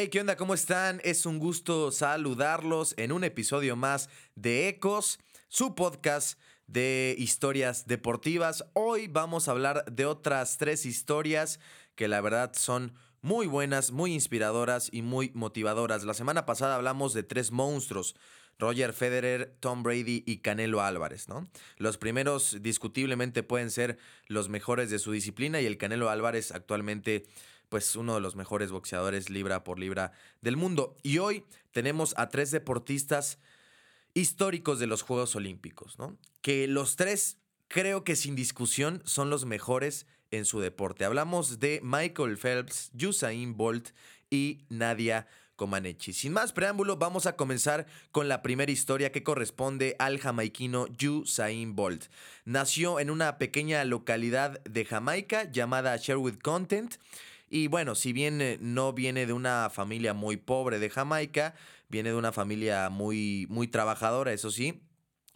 Hey, 0.00 0.10
¿qué 0.10 0.20
onda? 0.20 0.36
¿Cómo 0.36 0.54
están? 0.54 1.00
Es 1.02 1.26
un 1.26 1.40
gusto 1.40 1.90
saludarlos 1.90 2.94
en 2.98 3.10
un 3.10 3.24
episodio 3.24 3.74
más 3.74 4.08
de 4.36 4.68
Ecos, 4.68 5.18
su 5.48 5.74
podcast 5.74 6.38
de 6.68 7.16
historias 7.18 7.88
deportivas. 7.88 8.64
Hoy 8.74 9.08
vamos 9.08 9.48
a 9.48 9.50
hablar 9.50 9.84
de 9.86 10.06
otras 10.06 10.56
tres 10.56 10.86
historias 10.86 11.58
que 11.96 12.06
la 12.06 12.20
verdad 12.20 12.52
son 12.54 12.94
muy 13.22 13.48
buenas, 13.48 13.90
muy 13.90 14.14
inspiradoras 14.14 14.88
y 14.92 15.02
muy 15.02 15.32
motivadoras. 15.34 16.04
La 16.04 16.14
semana 16.14 16.46
pasada 16.46 16.76
hablamos 16.76 17.12
de 17.12 17.24
tres 17.24 17.50
monstruos. 17.50 18.14
Roger 18.60 18.92
Federer, 18.92 19.56
Tom 19.58 19.82
Brady 19.82 20.22
y 20.26 20.38
Canelo 20.38 20.80
Álvarez, 20.80 21.28
¿no? 21.28 21.48
Los 21.76 21.96
primeros 21.96 22.58
discutiblemente 22.60 23.42
pueden 23.42 23.70
ser 23.70 23.98
los 24.26 24.48
mejores 24.48 24.90
de 24.90 24.98
su 25.00 25.10
disciplina 25.10 25.60
y 25.60 25.66
el 25.66 25.76
Canelo 25.78 26.08
Álvarez 26.08 26.52
actualmente 26.52 27.24
pues 27.68 27.96
uno 27.96 28.14
de 28.14 28.20
los 28.20 28.36
mejores 28.36 28.70
boxeadores 28.70 29.30
libra 29.30 29.64
por 29.64 29.78
libra 29.78 30.12
del 30.40 30.56
mundo. 30.56 30.96
Y 31.02 31.18
hoy 31.18 31.44
tenemos 31.72 32.14
a 32.16 32.28
tres 32.28 32.50
deportistas 32.50 33.38
históricos 34.14 34.78
de 34.78 34.86
los 34.86 35.02
Juegos 35.02 35.36
Olímpicos, 35.36 35.98
¿no? 35.98 36.16
Que 36.40 36.66
los 36.66 36.96
tres 36.96 37.38
creo 37.68 38.04
que 38.04 38.16
sin 38.16 38.34
discusión 38.34 39.02
son 39.04 39.30
los 39.30 39.44
mejores 39.44 40.06
en 40.30 40.44
su 40.44 40.60
deporte. 40.60 41.04
Hablamos 41.04 41.58
de 41.58 41.80
Michael 41.82 42.36
Phelps, 42.36 42.90
Usain 42.94 43.56
Bolt 43.56 43.90
y 44.30 44.64
Nadia 44.68 45.26
Comaneci. 45.56 46.12
Sin 46.12 46.32
más 46.32 46.52
preámbulo, 46.52 46.96
vamos 46.96 47.26
a 47.26 47.36
comenzar 47.36 47.86
con 48.12 48.28
la 48.28 48.42
primera 48.42 48.70
historia 48.70 49.10
que 49.12 49.24
corresponde 49.24 49.96
al 49.98 50.18
jamaiquino 50.18 50.86
Usain 51.04 51.74
Bolt. 51.74 52.06
Nació 52.44 53.00
en 53.00 53.10
una 53.10 53.38
pequeña 53.38 53.84
localidad 53.84 54.62
de 54.64 54.84
Jamaica 54.84 55.50
llamada 55.50 55.96
Sherwood 55.96 56.38
Content 56.38 56.96
y 57.50 57.66
bueno, 57.68 57.94
si 57.94 58.12
bien 58.12 58.40
eh, 58.40 58.58
no 58.60 58.92
viene 58.92 59.26
de 59.26 59.32
una 59.32 59.70
familia 59.70 60.14
muy 60.14 60.36
pobre 60.36 60.78
de 60.78 60.90
Jamaica, 60.90 61.54
viene 61.88 62.10
de 62.10 62.16
una 62.16 62.32
familia 62.32 62.90
muy, 62.90 63.46
muy 63.48 63.68
trabajadora, 63.68 64.32
eso 64.32 64.50
sí. 64.50 64.80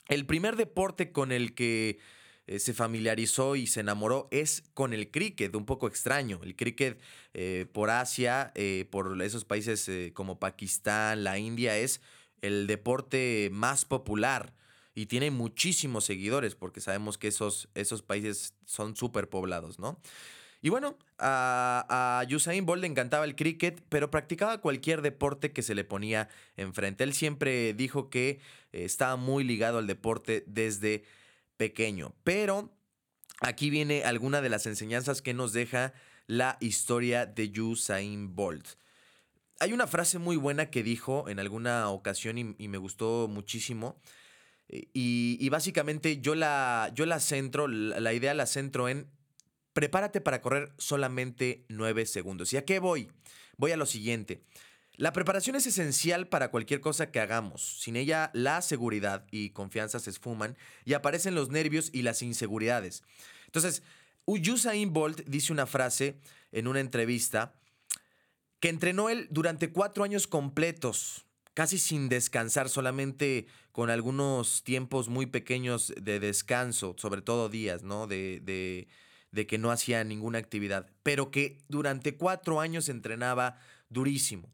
El 0.09 0.27
primer 0.27 0.57
deporte 0.57 1.13
con 1.13 1.33
el 1.33 1.55
que 1.55 1.99
eh, 2.47 2.59
se 2.59 2.75
familiarizó 2.75 3.57
y 3.57 3.67
se 3.67 3.81
enamoró 3.81 4.29
es 4.31 4.65
con 4.75 4.93
el 4.93 5.11
cricket, 5.11 5.55
un 5.55 5.65
poco 5.65 5.87
extraño. 5.87 6.41
El 6.43 6.57
cricket 6.57 7.01
eh, 7.35 7.67
por 7.73 7.91
Asia, 7.91 8.53
por 8.91 9.21
esos 9.23 9.45
países 9.45 9.91
como 10.13 10.39
Pakistán, 10.39 11.25
la 11.25 11.39
India, 11.39 11.79
es 11.79 12.01
el 12.43 12.67
deporte 12.67 13.49
más 13.53 13.85
popular 13.85 14.53
y 14.95 15.07
tiene 15.07 15.31
muchísimos 15.31 16.05
seguidores 16.05 16.55
porque 16.55 16.81
sabemos 16.81 17.17
que 17.17 17.29
esos, 17.29 17.69
esos 17.75 18.03
países 18.03 18.55
son 18.67 18.97
súper 18.97 19.29
poblados, 19.31 19.79
¿no? 19.79 19.99
Y 20.65 20.69
bueno, 20.69 20.97
a, 21.19 22.25
Usain 22.33 22.65
Bolt 22.65 22.83
le 22.83 22.87
encantaba 22.87 23.25
el 23.25 23.35
cricket, 23.35 23.83
pero 23.89 24.13
practicaba 24.13 24.61
cualquier 24.61 25.03
deporte 25.03 25.53
que 25.53 25.63
se 25.63 25.75
le 25.75 25.83
ponía 25.83 26.29
enfrente. 26.57 27.03
Él 27.03 27.15
siempre 27.15 27.75
dijo 27.75 28.11
que 28.11 28.39
eh, 28.73 28.85
estaba 28.85 29.17
muy 29.17 29.43
ligado 29.43 29.79
al 29.79 29.89
deporte 29.89 30.45
desde 30.47 31.03
pequeño. 31.57 32.15
Pero 32.23 32.71
aquí 33.41 33.71
viene 33.71 34.05
alguna 34.05 34.41
de 34.41 34.51
las 34.51 34.67
enseñanzas 34.67 35.21
que 35.21 35.35
nos 35.35 35.53
deja 35.53 35.95
la 36.29 36.59
historia 36.61 37.27
de 37.27 37.61
Usain 37.61 38.37
Bolt. 38.37 38.69
Hay 39.59 39.73
una 39.73 39.89
frase 39.89 40.21
muy 40.21 40.37
buena 40.37 40.71
que 40.71 40.85
dijo 40.85 41.29
en 41.29 41.41
alguna 41.41 41.89
ocasión 41.89 42.39
y, 42.39 42.69
me 42.69 42.79
gustó 42.79 43.27
muchísimo. 43.29 44.01
Eh, 44.69 44.89
y, 44.93 45.49
básicamente 45.49 46.21
yo 46.21 46.37
la, 46.37 46.93
yo 46.95 47.05
la 47.05 47.19
centro, 47.19 47.67
la 47.67 48.13
idea 48.13 48.33
la 48.33 48.47
centro 48.47 48.89
en 48.89 49.09
prepárate 49.73 50.21
para 50.21 50.41
correr 50.41 50.73
solamente 50.79 51.65
9 51.69 52.07
segundos. 52.07 52.53
¿Y 52.53 52.57
a 52.57 52.65
qué 52.65 52.79
voy? 52.79 53.11
Voy 53.57 53.73
a 53.73 53.77
lo 53.77 53.87
siguiente. 53.87 54.43
La 54.97 55.13
preparación 55.13 55.57
es 55.57 55.67
esencial 55.67 56.29
para 56.29 56.51
cualquier 56.51 56.81
cosa 56.81 57.11
que 57.11 57.21
hagamos. 57.21 57.81
Sin 57.81 57.97
ella, 57.97 58.31
la 58.35 58.61
seguridad 58.61 59.27
y 59.31 59.51
confianza 59.51 59.99
se 59.99 60.11
esfuman 60.11 60.57
y 60.85 60.93
aparecen 60.93 61.35
los 61.35 61.49
nervios 61.49 61.91
y 61.93 62.03
las 62.03 62.23
inseguridades. 62.23 63.03
Entonces, 63.47 63.83
Usain 64.27 64.93
Bolt 64.93 65.23
dice 65.27 65.53
una 65.53 65.67
frase 65.67 66.21
en 66.53 66.69
una 66.69 66.81
entrevista 66.81 67.55
que 68.61 68.69
entrenó 68.69 69.09
él 69.09 69.27
durante 69.31 69.73
cuatro 69.73 70.05
años 70.05 70.27
completos, 70.27 71.25
casi 71.55 71.79
sin 71.79 72.09
descansar, 72.09 72.69
solamente 72.69 73.47
con 73.73 73.91
algunos 73.91 74.63
tiempos 74.63 75.09
muy 75.09 75.27
pequeños 75.27 75.93
de 76.01 76.21
descanso, 76.21 76.95
sobre 76.99 77.23
todo 77.23 77.49
días, 77.49 77.83
¿no? 77.83 78.07
de, 78.07 78.41
de 78.41 78.87
de 79.33 79.47
que 79.47 79.59
no 79.59 79.71
hacía 79.71 80.05
ninguna 80.05 80.39
actividad, 80.39 80.89
pero 81.03 81.31
que 81.31 81.59
durante 81.69 82.17
cuatro 82.17 82.61
años 82.61 82.89
entrenaba 82.89 83.59
durísimo 83.89 84.49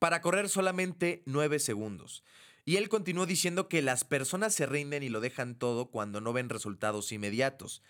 para 0.00 0.22
correr 0.22 0.48
solamente 0.48 1.22
nueve 1.26 1.60
segundos. 1.60 2.24
Y 2.64 2.76
él 2.76 2.88
continuó 2.88 3.26
diciendo 3.26 3.68
que 3.68 3.82
las 3.82 4.04
personas 4.04 4.54
se 4.54 4.66
rinden 4.66 5.02
y 5.02 5.08
lo 5.08 5.20
dejan 5.20 5.54
todo 5.54 5.90
cuando 5.90 6.20
no 6.20 6.32
ven 6.32 6.48
resultados 6.48 7.12
inmediatos. 7.12 7.82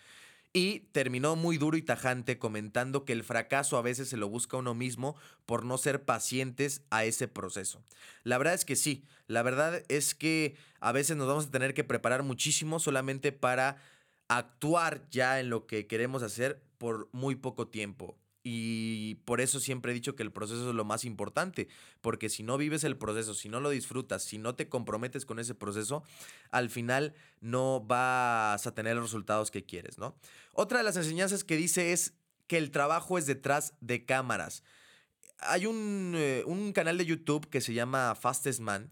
Y 0.53 0.81
terminó 0.91 1.37
muy 1.37 1.57
duro 1.57 1.77
y 1.77 1.81
tajante 1.81 2.37
comentando 2.37 3.05
que 3.05 3.13
el 3.13 3.23
fracaso 3.23 3.77
a 3.77 3.81
veces 3.81 4.09
se 4.09 4.17
lo 4.17 4.27
busca 4.27 4.57
uno 4.57 4.73
mismo 4.73 5.15
por 5.45 5.63
no 5.63 5.77
ser 5.77 6.03
pacientes 6.03 6.81
a 6.89 7.05
ese 7.05 7.29
proceso. 7.29 7.81
La 8.23 8.37
verdad 8.37 8.55
es 8.55 8.65
que 8.65 8.75
sí, 8.75 9.05
la 9.27 9.43
verdad 9.43 9.83
es 9.87 10.13
que 10.13 10.57
a 10.81 10.91
veces 10.91 11.15
nos 11.15 11.27
vamos 11.27 11.45
a 11.45 11.51
tener 11.51 11.73
que 11.73 11.85
preparar 11.85 12.23
muchísimo 12.23 12.79
solamente 12.79 13.31
para 13.31 13.77
actuar 14.37 15.07
ya 15.09 15.39
en 15.41 15.49
lo 15.49 15.67
que 15.67 15.87
queremos 15.87 16.23
hacer 16.23 16.63
por 16.77 17.09
muy 17.11 17.35
poco 17.35 17.67
tiempo. 17.67 18.17
Y 18.43 19.15
por 19.25 19.39
eso 19.39 19.59
siempre 19.59 19.91
he 19.91 19.95
dicho 19.95 20.15
que 20.15 20.23
el 20.23 20.31
proceso 20.31 20.69
es 20.69 20.75
lo 20.75 20.85
más 20.85 21.05
importante, 21.05 21.67
porque 21.99 22.29
si 22.29 22.41
no 22.41 22.57
vives 22.57 22.83
el 22.83 22.97
proceso, 22.97 23.35
si 23.35 23.49
no 23.49 23.59
lo 23.59 23.69
disfrutas, 23.69 24.23
si 24.23 24.39
no 24.39 24.55
te 24.55 24.67
comprometes 24.67 25.25
con 25.25 25.37
ese 25.37 25.53
proceso, 25.53 26.03
al 26.49 26.69
final 26.69 27.13
no 27.39 27.81
vas 27.81 28.65
a 28.65 28.73
tener 28.73 28.95
los 28.95 29.05
resultados 29.05 29.51
que 29.51 29.65
quieres, 29.65 29.99
¿no? 29.99 30.15
Otra 30.53 30.79
de 30.79 30.85
las 30.85 30.95
enseñanzas 30.95 31.43
que 31.43 31.57
dice 31.57 31.91
es 31.91 32.13
que 32.47 32.57
el 32.57 32.71
trabajo 32.71 33.17
es 33.17 33.27
detrás 33.27 33.75
de 33.81 34.05
cámaras. 34.05 34.63
Hay 35.39 35.67
un, 35.67 36.13
eh, 36.15 36.43
canal 36.73 36.97
de 36.97 37.05
YouTube 37.05 37.47
que 37.49 37.61
se 37.61 37.73
llama 37.73 38.15
Fastest 38.15 38.61
Man, 38.61 38.91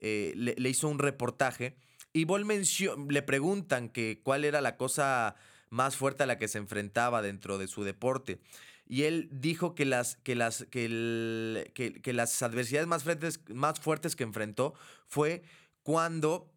eh, 0.00 0.34
le 0.36 0.68
hizo 0.68 0.88
un 0.88 0.98
reportaje 0.98 1.76
y 2.14 2.24
Ball 2.24 2.46
le 2.46 3.22
preguntan 3.22 3.88
que 3.90 4.20
cuál 4.22 4.44
era 4.44 4.60
la 4.60 4.76
cosa 4.76 5.34
más 5.68 5.96
fuerte 5.96 6.22
a 6.22 6.26
la 6.26 6.38
que 6.38 6.46
se 6.46 6.58
enfrentaba 6.58 7.20
dentro 7.20 7.58
de 7.58 7.66
su 7.66 7.82
deporte. 7.82 8.40
Y 8.86 9.02
él 9.02 9.28
dijo 9.32 9.74
que 9.74 9.84
las, 9.84 10.16
que 10.16 10.36
las, 10.36 10.64
que, 10.70 11.74
que, 11.74 12.12
las 12.12 12.42
adversidades 12.42 12.86
más 12.86 13.02
fuertes, 13.02 13.40
más 13.48 13.80
fuertes 13.80 14.14
que 14.14 14.22
enfrentó 14.22 14.74
fue 15.08 15.42
cuando 15.82 16.52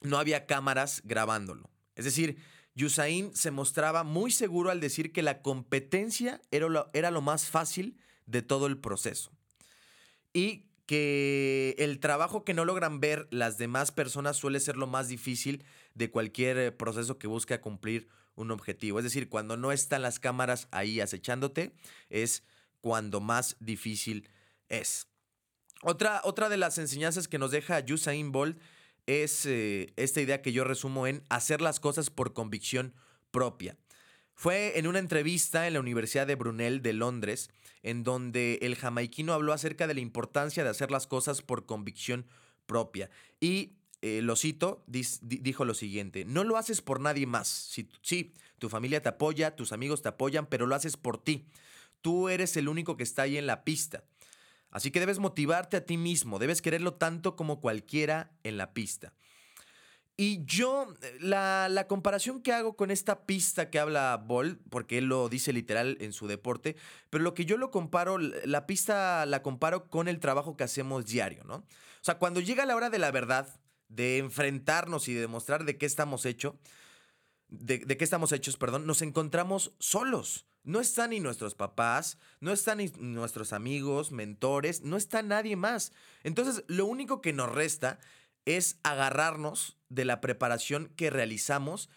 no 0.00 0.18
había 0.18 0.46
cámaras 0.46 1.02
grabándolo. 1.04 1.70
Es 1.94 2.04
decir, 2.04 2.38
Usain 2.74 3.34
se 3.34 3.52
mostraba 3.52 4.02
muy 4.02 4.32
seguro 4.32 4.70
al 4.70 4.80
decir 4.80 5.12
que 5.12 5.22
la 5.22 5.40
competencia 5.40 6.42
era 6.50 6.68
lo, 6.68 6.90
era 6.94 7.12
lo 7.12 7.20
más 7.22 7.46
fácil 7.46 7.96
de 8.26 8.42
todo 8.42 8.66
el 8.66 8.78
proceso. 8.78 9.30
Y 10.32 10.65
que 10.86 11.74
el 11.78 11.98
trabajo 11.98 12.44
que 12.44 12.54
no 12.54 12.64
logran 12.64 13.00
ver 13.00 13.26
las 13.30 13.58
demás 13.58 13.90
personas 13.90 14.36
suele 14.36 14.60
ser 14.60 14.76
lo 14.76 14.86
más 14.86 15.08
difícil 15.08 15.64
de 15.94 16.10
cualquier 16.10 16.58
eh, 16.58 16.72
proceso 16.72 17.18
que 17.18 17.26
busca 17.26 17.60
cumplir 17.60 18.08
un 18.36 18.50
objetivo. 18.50 18.98
Es 18.98 19.04
decir, 19.04 19.28
cuando 19.28 19.56
no 19.56 19.72
están 19.72 20.02
las 20.02 20.20
cámaras 20.20 20.68
ahí 20.70 21.00
acechándote, 21.00 21.74
es 22.08 22.44
cuando 22.80 23.20
más 23.20 23.56
difícil 23.58 24.28
es. 24.68 25.08
Otra, 25.82 26.20
otra 26.24 26.48
de 26.48 26.56
las 26.56 26.78
enseñanzas 26.78 27.28
que 27.28 27.38
nos 27.38 27.50
deja 27.50 27.84
Usain 27.90 28.32
Bolt 28.32 28.58
es 29.06 29.46
eh, 29.46 29.92
esta 29.96 30.20
idea 30.20 30.42
que 30.42 30.52
yo 30.52 30.64
resumo 30.64 31.06
en 31.06 31.22
hacer 31.28 31.60
las 31.60 31.80
cosas 31.80 32.10
por 32.10 32.32
convicción 32.32 32.94
propia. 33.30 33.76
Fue 34.36 34.78
en 34.78 34.86
una 34.86 34.98
entrevista 34.98 35.66
en 35.66 35.72
la 35.72 35.80
Universidad 35.80 36.26
de 36.26 36.34
Brunel 36.34 36.82
de 36.82 36.92
Londres, 36.92 37.48
en 37.82 38.04
donde 38.04 38.58
el 38.60 38.76
jamaiquino 38.76 39.32
habló 39.32 39.54
acerca 39.54 39.86
de 39.86 39.94
la 39.94 40.00
importancia 40.00 40.62
de 40.62 40.68
hacer 40.68 40.90
las 40.90 41.06
cosas 41.06 41.40
por 41.40 41.64
convicción 41.64 42.26
propia. 42.66 43.08
Y 43.40 43.72
eh, 44.02 44.20
lo 44.22 44.36
cito, 44.36 44.84
dijo 44.86 45.64
lo 45.64 45.72
siguiente, 45.72 46.26
no 46.26 46.44
lo 46.44 46.58
haces 46.58 46.82
por 46.82 47.00
nadie 47.00 47.26
más. 47.26 47.48
Sí, 47.48 47.88
sí, 48.02 48.34
tu 48.58 48.68
familia 48.68 49.00
te 49.00 49.08
apoya, 49.08 49.56
tus 49.56 49.72
amigos 49.72 50.02
te 50.02 50.10
apoyan, 50.10 50.44
pero 50.44 50.66
lo 50.66 50.74
haces 50.74 50.98
por 50.98 51.16
ti. 51.16 51.46
Tú 52.02 52.28
eres 52.28 52.58
el 52.58 52.68
único 52.68 52.98
que 52.98 53.04
está 53.04 53.22
ahí 53.22 53.38
en 53.38 53.46
la 53.46 53.64
pista. 53.64 54.04
Así 54.70 54.90
que 54.90 55.00
debes 55.00 55.18
motivarte 55.18 55.78
a 55.78 55.86
ti 55.86 55.96
mismo, 55.96 56.38
debes 56.38 56.60
quererlo 56.60 56.92
tanto 56.92 57.36
como 57.36 57.62
cualquiera 57.62 58.32
en 58.44 58.58
la 58.58 58.74
pista. 58.74 59.14
Y 60.18 60.44
yo, 60.46 60.86
la, 61.20 61.84
comparación 61.88 62.40
que 62.40 62.54
hago 62.54 62.74
con 62.74 62.90
esta 62.90 63.26
pista 63.26 63.68
que 63.68 63.78
habla 63.78 64.16
Ball, 64.16 64.58
porque 64.70 64.96
él 64.98 65.06
lo 65.06 65.28
dice 65.28 65.52
literal 65.52 65.98
en 66.00 66.14
su 66.14 66.26
deporte, 66.26 66.74
pero 67.10 67.22
lo 67.22 67.34
que 67.34 67.44
yo 67.44 67.58
lo 67.58 67.70
comparo, 67.70 68.16
la 68.16 68.66
pista 68.66 69.26
la 69.26 69.42
comparo 69.42 69.90
con 69.90 70.08
el 70.08 70.18
trabajo 70.18 70.56
que 70.56 70.64
hacemos 70.64 71.04
diario, 71.04 71.44
¿no? 71.44 71.56
O 71.56 71.64
sea, 72.00 72.18
cuando 72.18 72.40
llega 72.40 72.64
la 72.64 72.76
hora 72.76 72.88
de 72.88 72.98
la 72.98 73.10
verdad, 73.10 73.60
de 73.88 74.16
enfrentarnos 74.16 75.06
y 75.08 75.14
de 75.14 75.20
demostrar 75.20 75.64
de 75.64 75.76
qué 75.76 75.84
estamos 75.84 76.24
hechos, 76.24 76.54
de 77.48 77.78
qué 77.86 78.04
estamos 78.04 78.32
hechos, 78.32 78.56
perdón, 78.56 78.86
nos 78.86 79.02
encontramos 79.02 79.74
solos. 79.78 80.46
no 80.64 80.80
están 80.80 81.10
ni 81.10 81.20
nuestros 81.20 81.54
papás, 81.54 82.18
no 82.40 82.52
están 82.52 82.78
ni 82.78 82.88
nuestros 82.98 83.52
amigos, 83.52 84.12
mentores, 84.12 84.82
no 84.82 84.96
está 84.96 85.22
nadie 85.22 85.56
más. 85.56 85.92
Entonces, 86.24 86.64
lo 86.68 86.86
único 86.86 87.20
que 87.20 87.32
nos 87.32 87.52
resta 87.52 88.00
es 88.46 88.80
agarrarnos 88.82 89.75
de 89.88 90.04
la 90.04 90.20
preparación 90.20 90.92
que 90.96 91.10
realizamos 91.10 91.88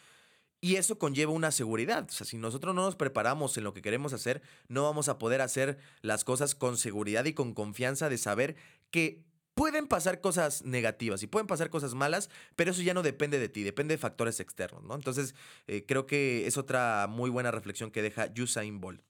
y 0.62 0.76
eso 0.76 1.00
conlleva 1.00 1.32
una 1.32 1.52
seguridad. 1.52 2.06
O 2.10 2.12
sea, 2.12 2.26
si 2.26 2.38
nosotros 2.38 2.76
no 2.76 2.84
nos 2.84 2.96
preparamos 2.96 3.58
en 3.58 3.64
lo 3.64 3.74
que 3.74 3.82
queremos 3.82 4.14
hacer, 4.14 4.42
no 4.68 4.84
vamos 4.84 5.08
a 5.08 5.18
poder 5.18 5.42
hacer 5.42 5.78
las 6.02 6.24
cosas 6.24 6.54
con 6.54 6.78
seguridad 6.78 7.26
y 7.26 7.34
con 7.34 7.54
confianza 7.54 8.10
de 8.10 8.18
saber 8.18 8.56
que 8.92 9.24
pueden 9.54 9.88
pasar 9.88 10.22
cosas 10.22 10.64
negativas 10.64 11.24
y 11.24 11.28
pueden 11.28 11.48
pasar 11.48 11.70
cosas 11.70 11.94
malas, 11.94 12.30
pero 12.56 12.72
eso 12.72 12.82
ya 12.82 12.94
no 12.94 13.04
depende 13.04 13.40
de 13.40 13.50
ti, 13.50 13.64
depende 13.64 13.94
de 13.94 13.98
factores 13.98 14.40
externos, 14.40 14.84
¿no? 14.84 14.96
Entonces, 14.96 15.36
eh, 15.68 15.86
creo 15.86 16.06
que 16.06 16.48
es 16.48 16.58
otra 16.58 17.08
muy 17.10 17.30
buena 17.30 17.52
reflexión 17.52 17.92
que 17.92 18.02
deja 18.02 18.32
Usain 18.38 18.80
Bolt. 18.80 19.02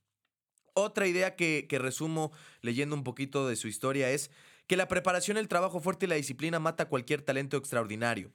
Otra 0.74 1.08
idea 1.08 1.36
que, 1.36 1.68
que 1.70 1.78
resumo 1.78 2.32
leyendo 2.62 2.96
un 2.96 3.04
poquito 3.04 3.48
de 3.48 3.56
su 3.56 3.68
historia 3.68 4.10
es 4.12 4.32
que 4.66 4.78
la 4.78 4.88
preparación, 4.88 5.38
el 5.38 5.48
trabajo 5.48 5.80
fuerte 5.82 6.06
y 6.06 6.10
la 6.10 6.16
disciplina 6.16 6.60
mata 6.60 6.90
cualquier 6.90 7.22
talento 7.22 7.58
extraordinario. 7.58 8.32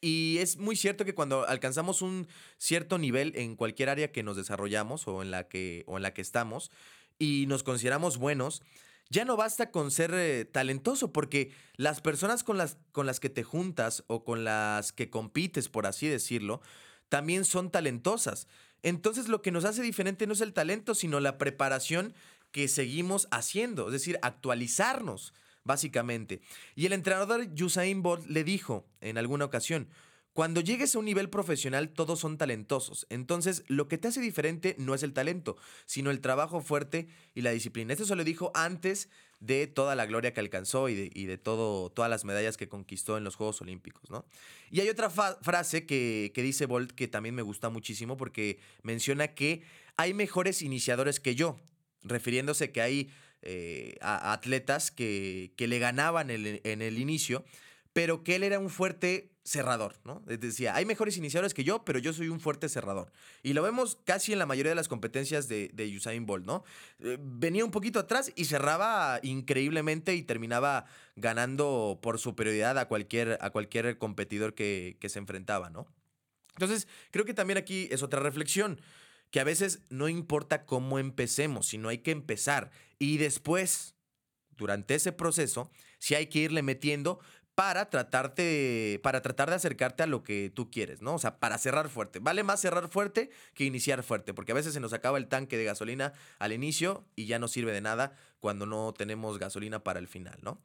Y 0.00 0.38
es 0.38 0.58
muy 0.58 0.76
cierto 0.76 1.04
que 1.04 1.14
cuando 1.14 1.46
alcanzamos 1.46 2.02
un 2.02 2.28
cierto 2.58 2.98
nivel 2.98 3.32
en 3.36 3.56
cualquier 3.56 3.88
área 3.88 4.12
que 4.12 4.22
nos 4.22 4.36
desarrollamos 4.36 5.08
o 5.08 5.22
en 5.22 5.30
la 5.30 5.48
que, 5.48 5.84
o 5.86 5.96
en 5.96 6.02
la 6.02 6.12
que 6.12 6.22
estamos 6.22 6.70
y 7.18 7.46
nos 7.48 7.62
consideramos 7.62 8.18
buenos, 8.18 8.62
ya 9.10 9.24
no 9.24 9.36
basta 9.36 9.70
con 9.70 9.90
ser 9.90 10.12
eh, 10.14 10.44
talentoso, 10.44 11.12
porque 11.12 11.52
las 11.76 12.00
personas 12.00 12.42
con 12.42 12.58
las, 12.58 12.78
con 12.92 13.06
las 13.06 13.20
que 13.20 13.30
te 13.30 13.44
juntas 13.44 14.04
o 14.06 14.24
con 14.24 14.44
las 14.44 14.92
que 14.92 15.10
compites, 15.10 15.68
por 15.68 15.86
así 15.86 16.08
decirlo, 16.08 16.60
también 17.08 17.44
son 17.44 17.70
talentosas. 17.70 18.48
Entonces 18.82 19.28
lo 19.28 19.40
que 19.40 19.52
nos 19.52 19.64
hace 19.64 19.82
diferente 19.82 20.26
no 20.26 20.32
es 20.32 20.40
el 20.40 20.52
talento, 20.52 20.94
sino 20.94 21.20
la 21.20 21.38
preparación 21.38 22.14
que 22.50 22.68
seguimos 22.68 23.28
haciendo, 23.30 23.86
es 23.86 23.92
decir, 23.92 24.18
actualizarnos 24.22 25.32
básicamente. 25.64 26.40
Y 26.74 26.86
el 26.86 26.92
entrenador 26.92 27.46
Usain 27.60 28.02
Bolt 28.02 28.26
le 28.26 28.44
dijo 28.44 28.86
en 29.00 29.18
alguna 29.18 29.46
ocasión, 29.46 29.88
cuando 30.34 30.60
llegues 30.60 30.94
a 30.94 30.98
un 30.98 31.04
nivel 31.04 31.30
profesional, 31.30 31.90
todos 31.90 32.18
son 32.18 32.36
talentosos. 32.38 33.06
Entonces, 33.08 33.62
lo 33.68 33.86
que 33.86 33.98
te 33.98 34.08
hace 34.08 34.20
diferente 34.20 34.74
no 34.78 34.92
es 34.92 35.04
el 35.04 35.12
talento, 35.12 35.56
sino 35.86 36.10
el 36.10 36.20
trabajo 36.20 36.60
fuerte 36.60 37.06
y 37.36 37.42
la 37.42 37.52
disciplina. 37.52 37.92
Esto 37.92 38.04
se 38.04 38.16
lo 38.16 38.24
dijo 38.24 38.50
antes 38.52 39.08
de 39.38 39.68
toda 39.68 39.94
la 39.94 40.06
gloria 40.06 40.32
que 40.32 40.40
alcanzó 40.40 40.88
y 40.88 40.94
de, 40.96 41.10
y 41.14 41.26
de 41.26 41.38
todo, 41.38 41.88
todas 41.90 42.10
las 42.10 42.24
medallas 42.24 42.56
que 42.56 42.68
conquistó 42.68 43.16
en 43.16 43.22
los 43.22 43.36
Juegos 43.36 43.60
Olímpicos, 43.60 44.10
¿no? 44.10 44.26
Y 44.72 44.80
hay 44.80 44.88
otra 44.88 45.08
frase 45.08 45.86
que, 45.86 46.32
que 46.34 46.42
dice 46.42 46.66
Bolt 46.66 46.90
que 46.90 47.06
también 47.06 47.36
me 47.36 47.42
gusta 47.42 47.68
muchísimo 47.68 48.16
porque 48.16 48.58
menciona 48.82 49.28
que 49.28 49.62
hay 49.96 50.14
mejores 50.14 50.62
iniciadores 50.62 51.20
que 51.20 51.36
yo, 51.36 51.60
refiriéndose 52.02 52.72
que 52.72 52.80
hay 52.80 53.12
eh, 53.44 53.96
atletas 54.00 54.90
que, 54.90 55.52
que, 55.56 55.68
le 55.68 55.78
ganaban 55.78 56.30
en 56.30 56.82
el 56.82 56.98
inicio, 56.98 57.44
pero 57.92 58.24
que 58.24 58.36
él 58.36 58.42
era 58.42 58.58
un 58.58 58.70
fuerte 58.70 59.34
cerrador, 59.44 59.96
¿no? 60.04 60.22
Decía, 60.26 60.74
hay 60.74 60.86
mejores 60.86 61.18
iniciadores 61.18 61.52
que 61.52 61.64
yo, 61.64 61.84
pero 61.84 61.98
yo 61.98 62.14
soy 62.14 62.30
un 62.30 62.40
fuerte 62.40 62.70
cerrador. 62.70 63.12
Y 63.42 63.52
lo 63.52 63.62
vemos 63.62 63.98
casi 64.04 64.32
en 64.32 64.38
la 64.38 64.46
mayoría 64.46 64.70
de 64.70 64.76
las 64.76 64.88
competencias 64.88 65.48
de, 65.48 65.70
de 65.74 65.94
Usain 65.94 66.24
Bolt, 66.24 66.46
¿no? 66.46 66.64
Eh, 67.00 67.18
venía 67.20 67.64
un 67.64 67.70
poquito 67.70 67.98
atrás 67.98 68.32
y 68.34 68.46
cerraba 68.46 69.20
increíblemente 69.22 70.14
y 70.14 70.22
terminaba 70.22 70.86
ganando 71.14 71.98
por 72.02 72.18
superioridad 72.18 72.78
a 72.78 72.88
cualquier, 72.88 73.38
a 73.42 73.50
cualquier 73.50 73.98
competidor 73.98 74.54
que, 74.54 74.96
que 74.98 75.10
se 75.10 75.18
enfrentaba, 75.18 75.68
¿no? 75.68 75.86
Entonces, 76.54 76.88
creo 77.10 77.26
que 77.26 77.34
también 77.34 77.58
aquí 77.58 77.88
es 77.90 78.02
otra 78.02 78.20
reflexión 78.20 78.80
que 79.30 79.40
a 79.40 79.44
veces 79.44 79.80
no 79.90 80.08
importa 80.08 80.64
cómo 80.64 80.98
empecemos, 80.98 81.66
sino 81.66 81.88
hay 81.88 81.98
que 81.98 82.10
empezar. 82.10 82.70
Y 82.98 83.18
después, 83.18 83.94
durante 84.56 84.94
ese 84.94 85.12
proceso, 85.12 85.70
sí 85.98 86.14
hay 86.14 86.26
que 86.26 86.40
irle 86.40 86.62
metiendo 86.62 87.18
para 87.54 87.88
tratarte, 87.88 89.00
para 89.02 89.22
tratar 89.22 89.48
de 89.48 89.56
acercarte 89.56 90.02
a 90.02 90.06
lo 90.06 90.24
que 90.24 90.50
tú 90.52 90.70
quieres, 90.70 91.02
¿no? 91.02 91.14
O 91.14 91.18
sea, 91.18 91.38
para 91.38 91.58
cerrar 91.58 91.88
fuerte. 91.88 92.18
Vale 92.18 92.42
más 92.42 92.60
cerrar 92.60 92.88
fuerte 92.88 93.30
que 93.54 93.64
iniciar 93.64 94.02
fuerte, 94.02 94.34
porque 94.34 94.52
a 94.52 94.56
veces 94.56 94.74
se 94.74 94.80
nos 94.80 94.92
acaba 94.92 95.18
el 95.18 95.28
tanque 95.28 95.56
de 95.56 95.64
gasolina 95.64 96.12
al 96.38 96.52
inicio 96.52 97.04
y 97.14 97.26
ya 97.26 97.38
no 97.38 97.46
sirve 97.46 97.72
de 97.72 97.80
nada 97.80 98.16
cuando 98.40 98.66
no 98.66 98.92
tenemos 98.92 99.38
gasolina 99.38 99.84
para 99.84 100.00
el 100.00 100.08
final, 100.08 100.38
¿no? 100.42 100.60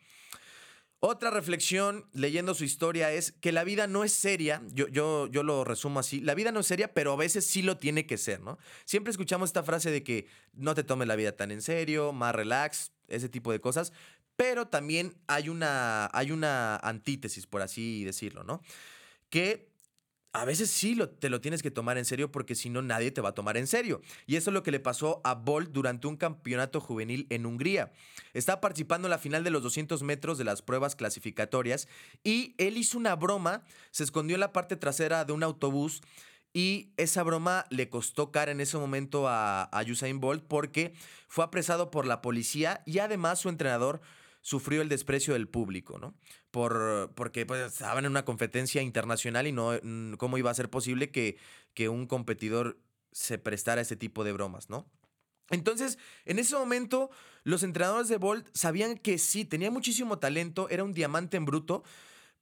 Otra 1.01 1.29
reflexión 1.29 2.09
leyendo 2.11 2.53
su 2.53 2.65
historia 2.65 3.11
es 3.13 3.31
que 3.31 3.53
la 3.53 3.63
vida 3.63 3.87
no 3.87 4.03
es 4.03 4.11
seria, 4.11 4.61
yo, 4.73 4.89
yo, 4.89 5.27
yo 5.27 5.43
lo 5.43 5.63
resumo 5.63 6.01
así, 6.01 6.19
la 6.19 6.35
vida 6.35 6.51
no 6.51 6.59
es 6.59 6.67
seria, 6.67 6.93
pero 6.93 7.13
a 7.13 7.15
veces 7.15 7.45
sí 7.45 7.61
lo 7.61 7.77
tiene 7.77 8.05
que 8.05 8.17
ser, 8.17 8.41
¿no? 8.41 8.57
Siempre 8.83 9.11
escuchamos 9.11 9.49
esta 9.49 9.63
frase 9.63 9.91
de 9.91 10.03
que 10.03 10.27
no 10.51 10.75
te 10.75 10.83
tomes 10.83 11.07
la 11.07 11.15
vida 11.15 11.31
tan 11.31 11.51
en 11.51 11.61
serio, 11.61 12.11
más 12.11 12.35
relax, 12.35 12.91
ese 13.07 13.29
tipo 13.29 13.53
de 13.53 13.61
cosas, 13.61 13.93
pero 14.35 14.67
también 14.67 15.15
hay 15.27 15.47
una, 15.47 16.09
hay 16.11 16.31
una 16.31 16.75
antítesis, 16.75 17.47
por 17.47 17.61
así 17.61 18.03
decirlo, 18.03 18.43
¿no? 18.43 18.61
Que 19.29 19.68
a 20.31 20.45
veces 20.45 20.69
sí 20.69 20.97
te 21.19 21.29
lo 21.29 21.41
tienes 21.41 21.63
que 21.63 21.71
tomar 21.71 21.97
en 21.97 22.05
serio 22.05 22.31
porque 22.31 22.53
si 22.53 22.69
no 22.69 22.81
nadie 22.81 23.11
te 23.11 23.21
va 23.21 23.29
a 23.29 23.35
tomar 23.35 23.57
en 23.57 23.67
serio. 23.67 24.01
Y 24.27 24.35
eso 24.35 24.49
es 24.51 24.53
lo 24.53 24.63
que 24.63 24.71
le 24.71 24.79
pasó 24.79 25.21
a 25.23 25.33
Bolt 25.33 25.71
durante 25.71 26.07
un 26.07 26.17
campeonato 26.17 26.79
juvenil 26.79 27.25
en 27.29 27.45
Hungría. 27.45 27.91
Estaba 28.33 28.61
participando 28.61 29.07
en 29.07 29.11
la 29.11 29.17
final 29.17 29.43
de 29.43 29.49
los 29.49 29.63
200 29.63 30.03
metros 30.03 30.37
de 30.37 30.43
las 30.43 30.61
pruebas 30.61 30.95
clasificatorias 30.95 31.87
y 32.23 32.53
él 32.57 32.77
hizo 32.77 32.97
una 32.97 33.15
broma, 33.15 33.63
se 33.91 34.03
escondió 34.03 34.35
en 34.35 34.41
la 34.41 34.53
parte 34.53 34.75
trasera 34.75 35.25
de 35.25 35.33
un 35.33 35.43
autobús 35.43 36.01
y 36.53 36.91
esa 36.97 37.23
broma 37.23 37.65
le 37.69 37.89
costó 37.89 38.31
cara 38.31 38.51
en 38.51 38.61
ese 38.61 38.77
momento 38.77 39.27
a, 39.27 39.63
a 39.63 39.83
Usain 39.83 40.19
Bolt 40.19 40.43
porque 40.47 40.93
fue 41.27 41.43
apresado 41.43 41.91
por 41.91 42.05
la 42.05 42.21
policía 42.21 42.81
y 42.85 42.99
además 42.99 43.39
su 43.39 43.49
entrenador 43.49 44.01
sufrió 44.41 44.81
el 44.81 44.89
desprecio 44.89 45.33
del 45.33 45.47
público, 45.47 45.99
¿no? 45.99 46.15
Por, 46.51 47.11
porque 47.15 47.45
pues, 47.45 47.73
estaban 47.73 48.05
en 48.05 48.11
una 48.11 48.25
competencia 48.25 48.81
internacional 48.81 49.47
y 49.47 49.51
no, 49.51 49.71
mm, 49.81 50.13
¿cómo 50.13 50.37
iba 50.37 50.51
a 50.51 50.53
ser 50.53 50.69
posible 50.69 51.11
que, 51.11 51.37
que 51.73 51.89
un 51.89 52.07
competidor 52.07 52.79
se 53.11 53.37
prestara 53.37 53.79
a 53.79 53.83
ese 53.83 53.95
tipo 53.95 54.23
de 54.23 54.33
bromas, 54.33 54.69
¿no? 54.69 54.89
Entonces, 55.49 55.97
en 56.25 56.39
ese 56.39 56.55
momento, 56.55 57.09
los 57.43 57.63
entrenadores 57.63 58.07
de 58.07 58.17
Bolt 58.17 58.47
sabían 58.53 58.97
que 58.97 59.17
sí, 59.17 59.45
tenía 59.45 59.71
muchísimo 59.71 60.19
talento, 60.19 60.69
era 60.69 60.83
un 60.83 60.93
diamante 60.93 61.37
en 61.37 61.45
bruto, 61.45 61.83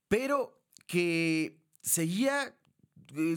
pero 0.07 0.61
que 0.87 1.57
seguía 1.81 2.55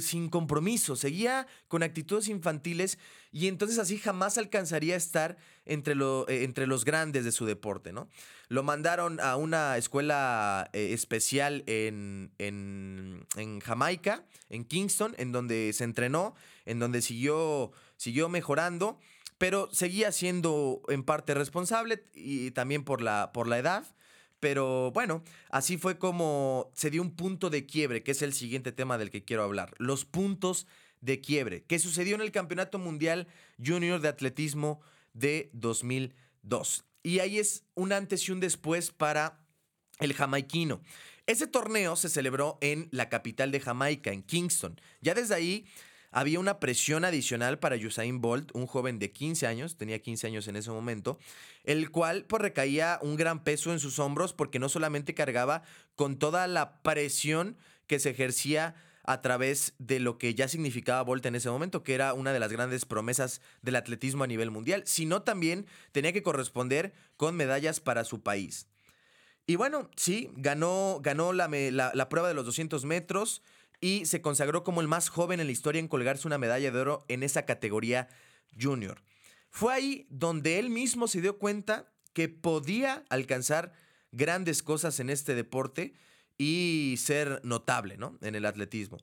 sin 0.00 0.28
compromiso, 0.28 0.96
seguía 0.96 1.46
con 1.68 1.82
actitudes 1.82 2.28
infantiles 2.28 2.98
y 3.32 3.48
entonces 3.48 3.78
así 3.78 3.98
jamás 3.98 4.38
alcanzaría 4.38 4.94
a 4.94 4.96
estar 4.96 5.36
entre, 5.64 5.94
eh, 5.94 6.44
entre 6.44 6.66
los 6.66 6.84
grandes 6.84 7.24
de 7.24 7.32
su 7.32 7.46
deporte, 7.46 7.92
¿no? 7.92 8.08
Lo 8.48 8.62
mandaron 8.62 9.20
a 9.20 9.36
una 9.36 9.76
escuela 9.76 10.68
eh, 10.72 10.92
especial 10.92 11.62
en, 11.66 12.32
en, 12.38 13.26
en, 13.36 13.60
Jamaica, 13.60 14.24
en 14.48 14.64
Kingston, 14.64 15.14
en 15.18 15.30
donde 15.30 15.72
se 15.72 15.84
entrenó, 15.84 16.34
en 16.66 16.80
donde 16.80 17.02
siguió, 17.02 17.70
siguió 17.96 18.28
mejorando, 18.28 18.98
pero 19.38 19.68
seguía 19.72 20.10
siendo 20.12 20.82
en 20.88 21.04
parte 21.04 21.34
responsable 21.34 22.04
y 22.12 22.50
también 22.50 22.84
por 22.84 23.00
la, 23.00 23.30
por 23.32 23.46
la 23.46 23.58
edad. 23.58 23.86
Pero 24.40 24.90
bueno, 24.92 25.22
así 25.50 25.76
fue 25.76 25.98
como 25.98 26.70
se 26.74 26.90
dio 26.90 27.02
un 27.02 27.14
punto 27.14 27.50
de 27.50 27.66
quiebre, 27.66 28.02
que 28.02 28.12
es 28.12 28.22
el 28.22 28.32
siguiente 28.32 28.72
tema 28.72 28.98
del 28.98 29.10
que 29.10 29.24
quiero 29.24 29.44
hablar. 29.44 29.74
Los 29.78 30.06
puntos 30.06 30.66
de 31.00 31.20
quiebre, 31.20 31.64
que 31.64 31.78
sucedió 31.78 32.14
en 32.14 32.22
el 32.22 32.32
Campeonato 32.32 32.78
Mundial 32.78 33.28
Junior 33.64 34.00
de 34.00 34.08
Atletismo 34.08 34.80
de 35.12 35.50
2002. 35.52 36.84
Y 37.02 37.18
ahí 37.20 37.38
es 37.38 37.64
un 37.74 37.92
antes 37.92 38.28
y 38.28 38.32
un 38.32 38.40
después 38.40 38.90
para 38.90 39.40
el 39.98 40.14
jamaiquino. 40.14 40.80
Ese 41.26 41.46
torneo 41.46 41.96
se 41.96 42.08
celebró 42.08 42.58
en 42.60 42.88
la 42.90 43.08
capital 43.08 43.50
de 43.52 43.60
Jamaica, 43.60 44.10
en 44.10 44.22
Kingston. 44.22 44.80
Ya 45.00 45.14
desde 45.14 45.34
ahí 45.34 45.66
había 46.10 46.40
una 46.40 46.58
presión 46.58 47.04
adicional 47.04 47.58
para 47.58 47.76
Usain 47.76 48.20
Bolt, 48.20 48.50
un 48.54 48.66
joven 48.66 48.98
de 48.98 49.12
15 49.12 49.46
años, 49.46 49.76
tenía 49.76 50.00
15 50.00 50.26
años 50.26 50.48
en 50.48 50.56
ese 50.56 50.70
momento, 50.70 51.18
el 51.64 51.90
cual 51.90 52.24
pues 52.24 52.42
recaía 52.42 52.98
un 53.02 53.16
gran 53.16 53.44
peso 53.44 53.72
en 53.72 53.78
sus 53.78 53.98
hombros 53.98 54.32
porque 54.32 54.58
no 54.58 54.68
solamente 54.68 55.14
cargaba 55.14 55.62
con 55.94 56.18
toda 56.18 56.46
la 56.46 56.82
presión 56.82 57.56
que 57.86 58.00
se 58.00 58.10
ejercía 58.10 58.74
a 59.04 59.22
través 59.22 59.74
de 59.78 59.98
lo 59.98 60.18
que 60.18 60.34
ya 60.34 60.46
significaba 60.46 61.02
Bolt 61.02 61.24
en 61.26 61.34
ese 61.34 61.50
momento, 61.50 61.82
que 61.82 61.94
era 61.94 62.12
una 62.14 62.32
de 62.32 62.38
las 62.38 62.52
grandes 62.52 62.84
promesas 62.84 63.40
del 63.62 63.76
atletismo 63.76 64.24
a 64.24 64.26
nivel 64.26 64.50
mundial, 64.50 64.82
sino 64.86 65.22
también 65.22 65.66
tenía 65.92 66.12
que 66.12 66.22
corresponder 66.22 66.92
con 67.16 67.34
medallas 67.34 67.80
para 67.80 68.04
su 68.04 68.22
país. 68.22 68.66
Y 69.46 69.56
bueno, 69.56 69.90
sí, 69.96 70.30
ganó, 70.36 71.00
ganó 71.02 71.32
la, 71.32 71.48
la 71.48 72.08
prueba 72.08 72.28
de 72.28 72.34
los 72.34 72.44
200 72.44 72.84
metros, 72.84 73.42
y 73.80 74.06
se 74.06 74.20
consagró 74.20 74.62
como 74.64 74.80
el 74.80 74.88
más 74.88 75.08
joven 75.08 75.40
en 75.40 75.46
la 75.46 75.52
historia 75.52 75.80
en 75.80 75.88
colgarse 75.88 76.26
una 76.26 76.38
medalla 76.38 76.70
de 76.70 76.78
oro 76.78 77.04
en 77.08 77.22
esa 77.22 77.46
categoría 77.46 78.08
junior. 78.60 79.02
Fue 79.48 79.72
ahí 79.72 80.06
donde 80.10 80.58
él 80.58 80.70
mismo 80.70 81.08
se 81.08 81.20
dio 81.20 81.38
cuenta 81.38 81.92
que 82.12 82.28
podía 82.28 83.04
alcanzar 83.08 83.72
grandes 84.12 84.62
cosas 84.62 85.00
en 85.00 85.10
este 85.10 85.34
deporte 85.34 85.94
y 86.36 86.96
ser 86.98 87.40
notable 87.44 87.96
¿no? 87.96 88.18
en 88.22 88.34
el 88.34 88.46
atletismo. 88.46 88.98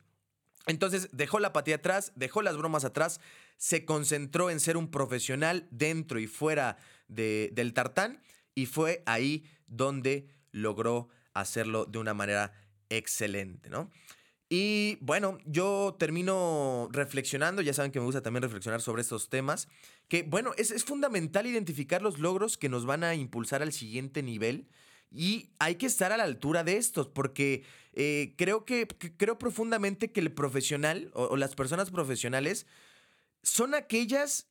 Entonces 0.66 1.10
dejó 1.14 1.40
la 1.40 1.50
apatía 1.50 1.76
atrás, 1.76 2.12
dejó 2.16 2.42
las 2.42 2.58
bromas 2.58 2.84
atrás, 2.84 3.22
se 3.58 3.86
concentró 3.86 4.50
en 4.50 4.60
ser 4.60 4.78
un 4.78 4.92
profesional 4.92 5.68
dentro 5.72 6.20
y 6.20 6.28
fuera 6.28 6.78
del 7.08 7.74
tartán 7.74 8.22
y 8.54 8.66
fue 8.66 9.02
ahí 9.06 9.46
donde 9.68 10.28
logró 10.52 11.10
hacerlo 11.34 11.86
de 11.86 12.00
una 12.00 12.14
manera 12.14 12.54
excelente, 12.90 13.70
¿no? 13.70 13.90
Y 14.50 14.98
bueno, 15.02 15.38
yo 15.46 15.96
termino 16.00 16.88
reflexionando, 16.92 17.62
ya 17.62 17.74
saben 17.74 17.92
que 17.92 18.00
me 18.00 18.06
gusta 18.06 18.22
también 18.22 18.44
reflexionar 18.44 18.82
sobre 18.82 19.02
estos 19.02 19.30
temas, 19.30 19.68
que 20.08 20.24
bueno, 20.24 20.54
es, 20.58 20.72
es 20.72 20.86
fundamental 20.86 21.48
identificar 21.48 22.02
los 22.02 22.20
logros 22.20 22.58
que 22.58 22.70
nos 22.70 22.86
van 22.86 23.04
a 23.04 23.14
impulsar 23.14 23.62
al 23.62 23.74
siguiente 23.74 24.24
nivel 24.24 24.68
y 25.12 25.50
hay 25.60 25.76
que 25.76 25.86
estar 25.86 26.12
a 26.12 26.18
la 26.18 26.24
altura 26.24 26.64
de 26.64 26.78
estos, 26.78 27.08
porque 27.08 27.64
eh, 27.94 28.36
creo 28.38 28.66
que, 28.66 28.88
creo 28.88 29.38
profundamente 29.38 30.12
que 30.12 30.20
el 30.20 30.32
profesional 30.32 31.12
o, 31.14 31.38
las 31.38 31.56
personas 31.56 31.92
profesionales 31.92 32.68
son 33.44 33.74
aquellas 33.74 34.48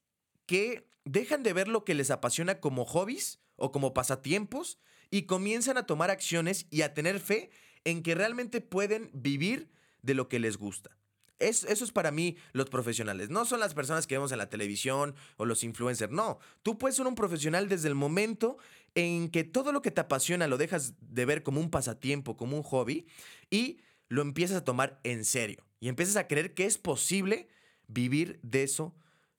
que 0.47 0.89
dejan 1.05 1.43
de 1.43 1.53
ver 1.53 1.69
lo 1.69 1.85
que 1.85 1.95
les 1.95 2.11
apasiona 2.11 2.61
como 2.61 2.85
hobbies 2.85 3.41
o 3.57 3.71
como 3.73 3.95
pasatiempos 3.95 4.79
y 5.11 5.23
comienzan 5.23 5.79
a 5.79 5.87
tomar 5.87 6.11
acciones 6.11 6.67
y 6.71 6.83
a 6.83 6.95
tener 6.95 7.21
fe 7.21 7.51
en 7.85 8.03
que 8.03 8.15
realmente 8.15 8.61
pueden 8.61 9.11
vivir 9.13 9.71
de 10.07 10.15
lo 10.15 10.29
que 10.29 10.39
les 10.39 10.57
gusta. 10.57 10.97
eso 11.39 11.67
es 11.69 11.93
para 11.93 12.11
mí 12.11 12.37
los 12.53 12.71
profesionales. 12.71 13.29
No 13.29 13.45
son 13.45 13.61
las 13.61 13.75
personas 13.75 14.07
que 14.07 14.15
vemos 14.15 14.33
en 14.33 14.39
la 14.39 14.49
televisión 14.49 15.15
o 15.37 15.45
los 15.45 15.65
influencers. 15.65 16.11
No, 16.11 16.39
tú 16.63 16.79
puedes 16.79 16.97
ser 16.97 17.07
un 17.07 17.15
profesional 17.15 17.69
desde 17.69 17.89
el 17.89 17.95
momento 17.95 18.57
en 18.95 19.29
que 19.29 19.45
todo 19.45 19.73
lo 19.73 19.83
que 19.83 19.91
te 19.91 20.01
apasiona 20.01 20.47
lo 20.47 20.57
dejas 20.57 20.95
de 21.01 21.27
ver 21.27 21.43
como 21.43 21.61
un 21.61 21.71
pasatiempo, 21.71 22.39
como 22.39 22.57
un 22.57 22.63
hobby 22.63 23.07
y 23.51 23.81
lo 24.09 24.23
empiezas 24.23 24.57
a 24.57 24.65
tomar 24.65 24.99
en 25.03 25.25
serio. 25.27 25.67
Y 25.81 25.89
empiezas 25.89 26.17
a 26.17 26.27
creer 26.27 26.55
que 26.55 26.65
es 26.65 26.79
posible 26.79 27.49
vivir 27.87 28.41
de 28.43 28.63
eso 28.63 28.95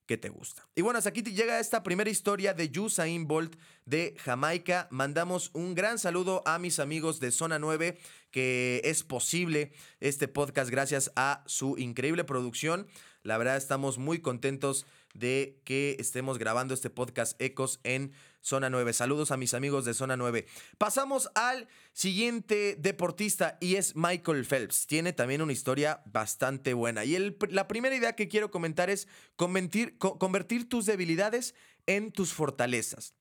que 0.07 0.17
te 0.17 0.29
gusta. 0.29 0.67
Y 0.73 0.81
bueno, 0.81 0.97
hasta 0.97 1.09
aquí 1.09 1.21
llega 1.21 1.59
esta 1.59 1.83
primera 1.83 2.09
historia 2.09 2.53
de 2.53 2.71
Usain 2.79 3.27
Bolt 3.27 3.55
de 3.85 4.15
Jamaica. 4.17 4.87
Mandamos 4.89 5.51
un 5.53 5.75
gran 5.75 5.99
saludo 5.99 6.41
a 6.45 6.57
mis 6.57 6.79
amigos 6.79 7.19
de 7.19 7.31
Zona 7.31 7.59
9, 7.59 7.99
que 8.31 8.81
es 8.85 9.03
posible 9.03 9.73
este 9.99 10.27
podcast 10.27 10.71
gracias 10.71 11.11
a 11.15 11.43
su 11.45 11.77
increíble 11.77 12.23
producción. 12.23 12.87
La 13.21 13.37
verdad 13.37 13.57
estamos 13.57 13.97
muy 13.97 14.19
contentos 14.19 14.85
de 15.17 15.59
que 15.63 15.97
estemos 15.99 16.37
grabando 16.37 16.73
este 16.73 16.89
podcast 16.89 17.39
Ecos 17.41 17.79
en 17.83 18.13
Zona 18.41 18.69
9. 18.69 18.93
Saludos 18.93 19.31
a 19.31 19.37
mis 19.37 19.53
amigos 19.53 19.83
de 19.83 19.93
Zona 19.93 20.15
9. 20.15 20.45
Pasamos 20.77 21.29
al 21.35 21.67
siguiente 21.91 22.75
deportista 22.79 23.57
y 23.59 23.75
es 23.75 23.95
Michael 23.95 24.45
Phelps. 24.45 24.87
Tiene 24.87 25.13
también 25.13 25.41
una 25.41 25.53
historia 25.53 26.01
bastante 26.05 26.73
buena. 26.73 27.03
Y 27.03 27.35
la 27.49 27.67
primera 27.67 27.95
idea 27.95 28.13
que 28.13 28.27
quiero 28.27 28.51
comentar 28.51 28.89
es 28.89 29.07
convertir, 29.35 30.69
tus 30.69 30.85
debilidades 30.85 31.55
en 31.87 32.11
tus 32.11 32.33
fortalezas. 32.33 33.15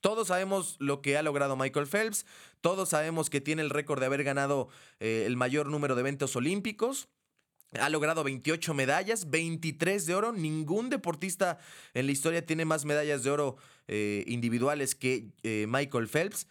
Todos 0.00 0.28
sabemos 0.28 0.76
lo 0.78 1.02
que 1.02 1.16
ha 1.16 1.22
logrado 1.22 1.56
Michael 1.56 1.86
Phelps, 1.86 2.26
todos 2.60 2.90
sabemos 2.90 3.30
que 3.30 3.40
tiene 3.40 3.62
el 3.62 3.70
récord 3.70 4.00
de 4.00 4.06
haber 4.06 4.22
ganado 4.22 4.68
eh, 5.00 5.24
el 5.26 5.36
mayor 5.36 5.70
número 5.70 5.94
de 5.94 6.00
eventos 6.00 6.36
olímpicos. 6.36 7.08
Ha 7.80 7.88
logrado 7.88 8.24
28 8.24 8.74
medallas, 8.74 9.30
23 9.30 10.06
de 10.06 10.14
oro. 10.14 10.32
Ningún 10.32 10.90
deportista 10.90 11.58
en 11.92 12.06
la 12.06 12.12
historia 12.12 12.44
tiene 12.44 12.64
más 12.64 12.84
medallas 12.84 13.22
de 13.24 13.30
oro 13.30 13.56
eh, 13.88 14.24
individuales 14.26 14.94
que 14.94 15.30
eh, 15.42 15.66
Michael 15.68 16.08
Phelps. 16.08 16.46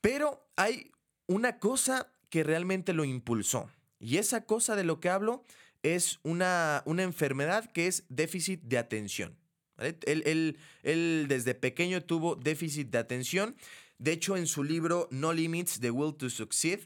Pero 0.00 0.46
hay 0.56 0.90
una 1.26 1.58
cosa 1.58 2.12
que 2.30 2.42
realmente 2.42 2.92
lo 2.92 3.04
impulsó. 3.04 3.70
Y 3.98 4.16
esa 4.16 4.44
cosa 4.44 4.76
de 4.76 4.84
lo 4.84 5.00
que 5.00 5.10
hablo 5.10 5.44
es 5.82 6.18
una, 6.22 6.82
una 6.86 7.02
enfermedad 7.02 7.70
que 7.70 7.86
es 7.86 8.04
déficit 8.08 8.62
de 8.62 8.78
atención. 8.78 9.36
Él, 9.78 10.56
él, 10.82 11.26
desde 11.28 11.54
pequeño 11.54 12.02
tuvo 12.02 12.36
déficit 12.36 12.88
de 12.90 12.98
atención. 12.98 13.56
De 13.98 14.12
hecho, 14.12 14.36
en 14.36 14.46
su 14.46 14.62
libro 14.62 15.08
No 15.10 15.32
Limits, 15.32 15.80
The 15.80 15.90
Will 15.90 16.14
to 16.14 16.30
Succeed, 16.30 16.80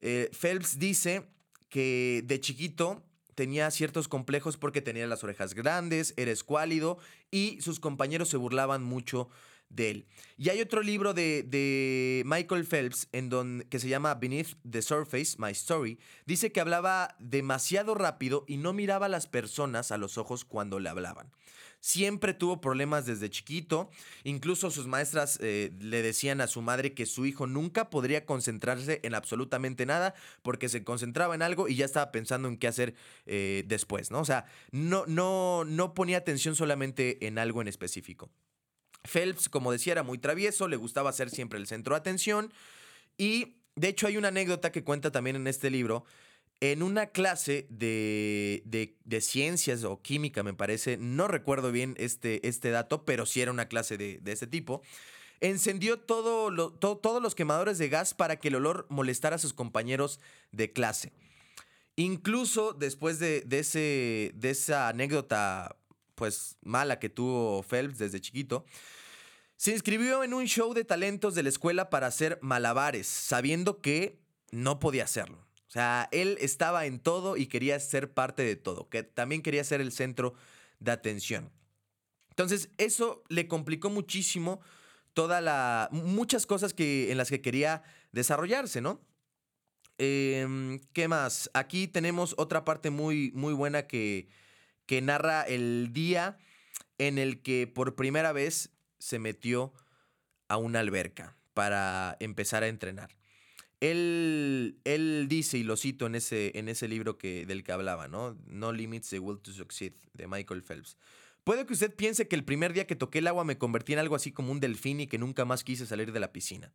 eh, 0.00 0.30
Phelps 0.32 0.78
dice 0.78 1.26
que 1.72 2.22
de 2.26 2.38
chiquito 2.38 3.02
tenía 3.34 3.70
ciertos 3.70 4.06
complejos 4.06 4.58
porque 4.58 4.82
tenía 4.82 5.06
las 5.06 5.24
orejas 5.24 5.54
grandes, 5.54 6.12
era 6.18 6.30
escuálido 6.30 6.98
y 7.30 7.58
sus 7.62 7.80
compañeros 7.80 8.28
se 8.28 8.36
burlaban 8.36 8.84
mucho 8.84 9.30
de 9.70 9.90
él. 9.90 10.06
Y 10.36 10.50
hay 10.50 10.60
otro 10.60 10.82
libro 10.82 11.14
de, 11.14 12.22
Michael 12.26 12.66
Phelps 12.66 13.08
en 13.12 13.30
donde, 13.30 13.64
que 13.64 13.78
se 13.78 13.88
llama 13.88 14.14
Beneath 14.16 14.54
the 14.70 14.82
Surface, 14.82 15.36
My 15.38 15.52
Story. 15.52 15.98
Dice 16.26 16.52
que 16.52 16.60
hablaba 16.60 17.16
demasiado 17.18 17.94
rápido 17.94 18.44
y 18.46 18.58
no 18.58 18.74
miraba 18.74 19.06
a 19.06 19.08
las 19.08 19.26
personas 19.26 19.92
a 19.92 19.96
los 19.96 20.18
ojos 20.18 20.44
cuando 20.44 20.78
le 20.78 20.90
hablaban. 20.90 21.32
Siempre 21.84 22.32
tuvo 22.32 22.60
problemas 22.60 23.06
desde 23.06 23.28
chiquito. 23.28 23.90
Incluso 24.22 24.70
sus 24.70 24.86
maestras 24.86 25.40
eh, 25.42 25.72
le 25.80 26.00
decían 26.00 26.40
a 26.40 26.46
su 26.46 26.62
madre 26.62 26.94
que 26.94 27.06
su 27.06 27.26
hijo 27.26 27.48
nunca 27.48 27.90
podría 27.90 28.24
concentrarse 28.24 29.00
en 29.02 29.16
absolutamente 29.16 29.84
nada 29.84 30.14
porque 30.42 30.68
se 30.68 30.84
concentraba 30.84 31.34
en 31.34 31.42
algo 31.42 31.68
y 31.68 31.74
ya 31.74 31.84
estaba 31.84 32.12
pensando 32.12 32.46
en 32.46 32.56
qué 32.56 32.68
hacer 32.68 32.94
eh, 33.26 33.64
después, 33.66 34.12
¿no? 34.12 34.20
O 34.20 34.24
sea, 34.24 34.44
no, 34.70 35.06
no, 35.08 35.64
no 35.64 35.92
ponía 35.92 36.18
atención 36.18 36.54
solamente 36.54 37.26
en 37.26 37.36
algo 37.36 37.60
en 37.60 37.66
específico. 37.66 38.30
Phelps, 39.02 39.48
como 39.48 39.72
decía, 39.72 39.94
era 39.94 40.04
muy 40.04 40.18
travieso, 40.18 40.68
le 40.68 40.76
gustaba 40.76 41.12
ser 41.12 41.30
siempre 41.30 41.58
el 41.58 41.66
centro 41.66 41.96
de 41.96 41.98
atención 41.98 42.52
y 43.18 43.56
de 43.74 43.88
hecho 43.88 44.06
hay 44.06 44.16
una 44.16 44.28
anécdota 44.28 44.70
que 44.70 44.84
cuenta 44.84 45.10
también 45.10 45.34
en 45.34 45.48
este 45.48 45.68
libro 45.68 46.04
en 46.62 46.84
una 46.84 47.08
clase 47.08 47.66
de, 47.70 48.62
de, 48.64 49.20
ciencias 49.20 49.82
o 49.82 50.00
química, 50.00 50.44
me 50.44 50.54
parece, 50.54 50.96
no 50.96 51.26
recuerdo 51.26 51.72
bien 51.72 51.96
este, 51.98 52.46
este 52.46 52.70
dato, 52.70 53.04
pero 53.04 53.26
sí 53.26 53.40
era 53.40 53.50
una 53.50 53.66
clase 53.66 53.96
de, 53.96 54.20
de 54.22 54.30
este 54.30 54.46
tipo, 54.46 54.80
encendió 55.40 55.98
todo 55.98 56.72
todos 56.72 57.20
los 57.20 57.34
quemadores 57.34 57.78
de 57.78 57.88
gas 57.88 58.14
para 58.14 58.36
que 58.36 58.46
el 58.46 58.54
olor 58.54 58.86
molestara 58.90 59.34
a 59.36 59.38
sus 59.40 59.54
compañeros 59.54 60.20
de 60.52 60.72
clase. 60.72 61.12
Incluso 61.96 62.74
después 62.74 63.18
de, 63.18 63.44
ese, 63.50 64.30
de 64.36 64.50
esa 64.50 64.86
anécdota 64.86 65.76
pues 66.14 66.58
mala 66.62 67.00
que 67.00 67.08
tuvo 67.08 67.64
Phelps 67.64 67.98
desde 67.98 68.20
chiquito, 68.20 68.64
se 69.56 69.72
inscribió 69.72 70.22
en 70.22 70.32
un 70.32 70.46
show 70.46 70.74
de 70.74 70.84
talentos 70.84 71.34
de 71.34 71.42
la 71.42 71.48
escuela 71.48 71.90
para 71.90 72.06
hacer 72.06 72.38
malabares, 72.40 73.08
sabiendo 73.08 73.80
que 73.80 74.20
no 74.52 74.78
podía 74.78 75.02
hacerlo. 75.02 75.44
O 75.72 75.74
sea, 75.74 76.10
él 76.12 76.36
estaba 76.38 76.84
en 76.84 77.00
todo 77.00 77.38
y 77.38 77.46
quería 77.46 77.80
ser 77.80 78.12
parte 78.12 78.42
de 78.42 78.56
todo, 78.56 78.90
que 78.90 79.04
también 79.04 79.40
quería 79.40 79.64
ser 79.64 79.80
el 79.80 79.90
centro 79.90 80.34
de 80.80 80.92
atención. 80.92 81.50
Entonces, 82.28 82.68
eso 82.76 83.24
le 83.30 83.48
complicó 83.48 83.88
muchísimo 83.88 84.60
toda 85.14 85.40
la 85.40 85.88
muchas 85.90 86.44
cosas 86.44 86.74
que 86.74 87.10
en 87.10 87.16
las 87.16 87.30
que 87.30 87.40
quería 87.40 87.84
desarrollarse, 88.12 88.82
¿no? 88.82 89.00
Em, 89.96 90.78
¿Qué 90.92 91.08
más? 91.08 91.50
Aquí 91.54 91.88
tenemos 91.88 92.34
otra 92.36 92.66
parte 92.66 92.90
muy, 92.90 93.32
muy 93.34 93.54
buena 93.54 93.86
que, 93.86 94.28
que 94.84 95.00
narra 95.00 95.40
el 95.40 95.94
día 95.94 96.36
en 96.98 97.16
el 97.16 97.40
que 97.40 97.66
por 97.66 97.94
primera 97.94 98.32
vez 98.32 98.74
se 98.98 99.18
metió 99.18 99.72
a 100.48 100.58
una 100.58 100.80
alberca 100.80 101.34
para 101.54 102.18
empezar 102.20 102.62
a 102.62 102.68
entrenar. 102.68 103.21
Él, 103.82 104.78
él 104.84 105.26
dice, 105.28 105.58
y 105.58 105.64
lo 105.64 105.76
cito 105.76 106.06
en 106.06 106.14
ese, 106.14 106.56
en 106.56 106.68
ese 106.68 106.86
libro 106.86 107.18
que, 107.18 107.44
del 107.46 107.64
que 107.64 107.72
hablaba, 107.72 108.06
¿no? 108.06 108.38
No 108.46 108.72
Limits 108.72 109.10
the 109.10 109.18
Will 109.18 109.40
to 109.40 109.52
Succeed, 109.52 109.94
de 110.12 110.28
Michael 110.28 110.62
Phelps. 110.62 110.96
Puede 111.42 111.66
que 111.66 111.72
usted 111.72 111.92
piense 111.92 112.28
que 112.28 112.36
el 112.36 112.44
primer 112.44 112.74
día 112.74 112.86
que 112.86 112.94
toqué 112.94 113.18
el 113.18 113.26
agua 113.26 113.42
me 113.42 113.58
convertí 113.58 113.92
en 113.92 113.98
algo 113.98 114.14
así 114.14 114.30
como 114.30 114.52
un 114.52 114.60
delfín 114.60 115.00
y 115.00 115.08
que 115.08 115.18
nunca 115.18 115.44
más 115.44 115.64
quise 115.64 115.84
salir 115.84 116.12
de 116.12 116.20
la 116.20 116.32
piscina. 116.32 116.70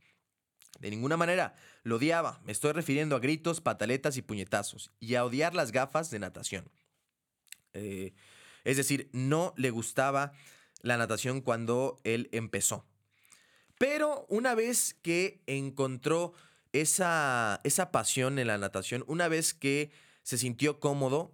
De 0.82 0.90
ninguna 0.90 1.16
manera, 1.16 1.56
lo 1.84 1.96
odiaba. 1.96 2.42
Me 2.44 2.52
estoy 2.52 2.74
refiriendo 2.74 3.16
a 3.16 3.20
gritos, 3.20 3.62
pataletas 3.62 4.18
y 4.18 4.22
puñetazos, 4.22 4.92
y 5.00 5.16
a 5.16 5.24
odiar 5.24 5.56
las 5.56 5.72
gafas 5.72 6.12
de 6.12 6.20
natación. 6.20 6.70
Eh, 7.74 8.16
es 8.66 8.76
decir, 8.76 9.10
no 9.14 9.54
le 9.56 9.70
gustaba 9.70 10.34
la 10.82 10.98
natación 10.98 11.40
cuando 11.40 12.02
él 12.04 12.28
empezó. 12.34 12.86
Pero 13.78 14.26
una 14.28 14.56
vez 14.56 14.94
que 15.02 15.42
encontró 15.48 16.34
esa, 16.74 17.60
esa 17.64 17.92
pasión 17.92 18.40
en 18.40 18.48
la 18.48 18.58
natación, 18.58 19.04
una 19.08 19.28
vez 19.28 19.54
que 19.54 19.92
se 20.24 20.38
sintió 20.38 20.80
cómodo, 20.80 21.34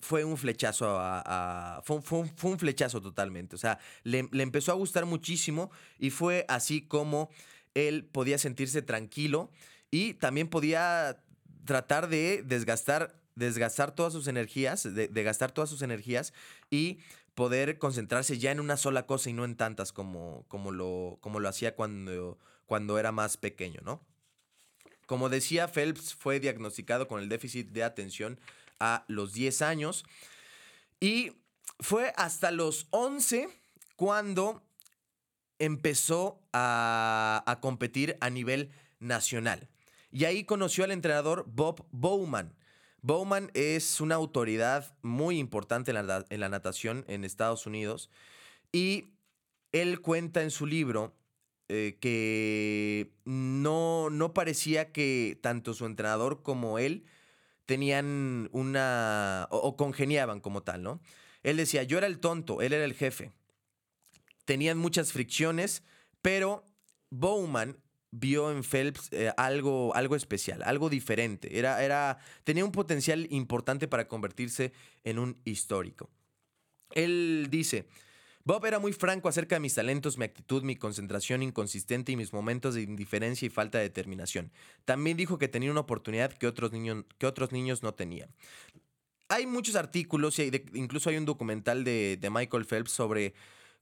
fue 0.00 0.24
un 0.24 0.36
flechazo 0.36 0.96
a, 0.98 1.82
fue, 1.84 2.28
un 2.42 2.58
flechazo 2.58 3.00
totalmente. 3.00 3.54
O 3.54 3.58
sea, 3.58 3.78
le, 4.02 4.28
empezó 4.32 4.72
a 4.72 4.74
gustar 4.74 5.06
muchísimo 5.06 5.70
y 5.98 6.10
fue 6.10 6.46
así 6.48 6.82
como 6.82 7.30
él 7.74 8.04
podía 8.04 8.38
sentirse 8.38 8.82
tranquilo 8.82 9.50
y 9.90 10.14
también 10.14 10.48
podía 10.48 11.22
tratar 11.64 12.08
de 12.08 12.42
desgastar, 12.44 13.20
desgastar 13.34 13.94
todas 13.94 14.12
sus 14.12 14.26
energías, 14.26 14.82
de, 14.82 15.22
gastar 15.22 15.52
todas 15.52 15.70
sus 15.70 15.82
energías 15.82 16.32
y 16.70 16.98
poder 17.34 17.78
concentrarse 17.78 18.38
ya 18.38 18.50
en 18.50 18.60
una 18.60 18.76
sola 18.76 19.06
cosa 19.06 19.30
y 19.30 19.34
no 19.34 19.44
en 19.44 19.56
tantas 19.56 19.92
como, 19.92 20.44
como, 20.48 20.72
lo, 20.72 21.18
como 21.20 21.40
lo 21.40 21.48
hacía 21.48 21.76
cuando, 21.76 22.38
cuando 22.66 22.98
era 22.98 23.12
más 23.12 23.36
pequeño, 23.36 23.80
¿no? 23.84 24.02
Como 25.10 25.28
decía, 25.28 25.66
Phelps 25.66 26.14
fue 26.14 26.38
diagnosticado 26.38 27.08
con 27.08 27.20
el 27.20 27.28
déficit 27.28 27.70
de 27.70 27.82
atención 27.82 28.38
a 28.78 29.04
los 29.08 29.32
10 29.32 29.60
años 29.60 30.04
y 31.00 31.32
fue 31.80 32.12
hasta 32.16 32.52
los 32.52 32.86
11 32.90 33.48
cuando 33.96 34.62
empezó 35.58 36.40
a, 36.52 37.58
competir 37.60 38.18
a 38.20 38.30
nivel 38.30 38.70
nacional. 39.00 39.68
Y 40.12 40.26
ahí 40.26 40.44
conoció 40.44 40.84
al 40.84 40.92
entrenador 40.92 41.44
Bob 41.48 41.84
Bowman. 41.90 42.54
Bowman 43.02 43.50
es 43.54 44.00
una 44.00 44.14
autoridad 44.14 44.94
muy 45.02 45.40
importante 45.40 45.90
en 45.90 46.06
la, 46.06 46.48
natación 46.48 47.04
en 47.08 47.24
Estados 47.24 47.66
Unidos 47.66 48.10
y 48.70 49.08
él 49.72 50.02
cuenta 50.02 50.44
en 50.44 50.52
su 50.52 50.66
libro 50.66 51.16
eh, 51.72 51.98
que 52.00 53.12
no, 53.24 54.10
no 54.10 54.34
parecía 54.34 54.90
que 54.90 55.38
tanto 55.40 55.72
su 55.72 55.86
entrenador 55.86 56.42
como 56.42 56.80
él 56.80 57.04
tenían 57.64 58.48
una... 58.50 59.46
o, 59.52 59.76
congeniaban 59.76 60.40
como 60.40 60.64
tal, 60.64 60.82
¿no? 60.82 61.00
Él 61.44 61.56
decía, 61.56 61.84
yo 61.84 61.98
era 61.98 62.08
el 62.08 62.18
tonto, 62.18 62.60
él 62.60 62.72
era 62.72 62.84
el 62.84 62.94
jefe. 62.94 63.30
Tenían 64.44 64.78
muchas 64.78 65.12
fricciones, 65.12 65.84
pero 66.20 66.64
Bowman 67.10 67.76
vio 68.10 68.50
en 68.50 68.64
Phelps 68.64 69.08
eh, 69.12 69.32
algo, 69.36 69.94
algo 69.94 70.16
especial, 70.16 70.64
algo 70.64 70.90
diferente. 70.90 71.56
Era, 71.56 71.84
era, 71.84 72.18
tenía 72.42 72.64
un 72.64 72.72
potencial 72.72 73.28
importante 73.30 73.86
para 73.86 74.08
convertirse 74.08 74.72
en 75.04 75.20
un 75.20 75.40
histórico. 75.44 76.10
Él 76.90 77.46
dice, 77.48 77.86
Bob 78.50 78.66
era 78.66 78.80
muy 78.80 78.92
franco 78.92 79.28
acerca 79.28 79.54
de 79.54 79.60
mis 79.60 79.76
talentos, 79.76 80.18
mi 80.18 80.24
actitud, 80.24 80.64
mi 80.64 80.74
concentración 80.74 81.40
inconsistente 81.40 82.10
y 82.10 82.16
mis 82.16 82.32
momentos 82.32 82.74
de 82.74 82.82
indiferencia 82.82 83.46
y 83.46 83.48
falta 83.48 83.78
de 83.78 83.84
determinación. 83.84 84.50
También 84.84 85.16
dijo 85.16 85.38
que 85.38 85.46
tenía 85.46 85.70
una 85.70 85.78
oportunidad 85.78 86.32
que 86.32 86.48
otros 86.48 86.72
niños, 86.72 87.04
que 87.18 87.28
otros 87.28 87.52
niños 87.52 87.84
no 87.84 87.94
tenían. 87.94 88.28
Hay 89.28 89.46
muchos 89.46 89.76
artículos 89.76 90.36
y 90.40 90.50
incluso 90.74 91.10
hay 91.10 91.16
un 91.16 91.26
documental 91.26 91.84
de, 91.84 92.18
de 92.20 92.28
Michael 92.28 92.64
Phelps 92.64 92.90
sobre 92.90 93.34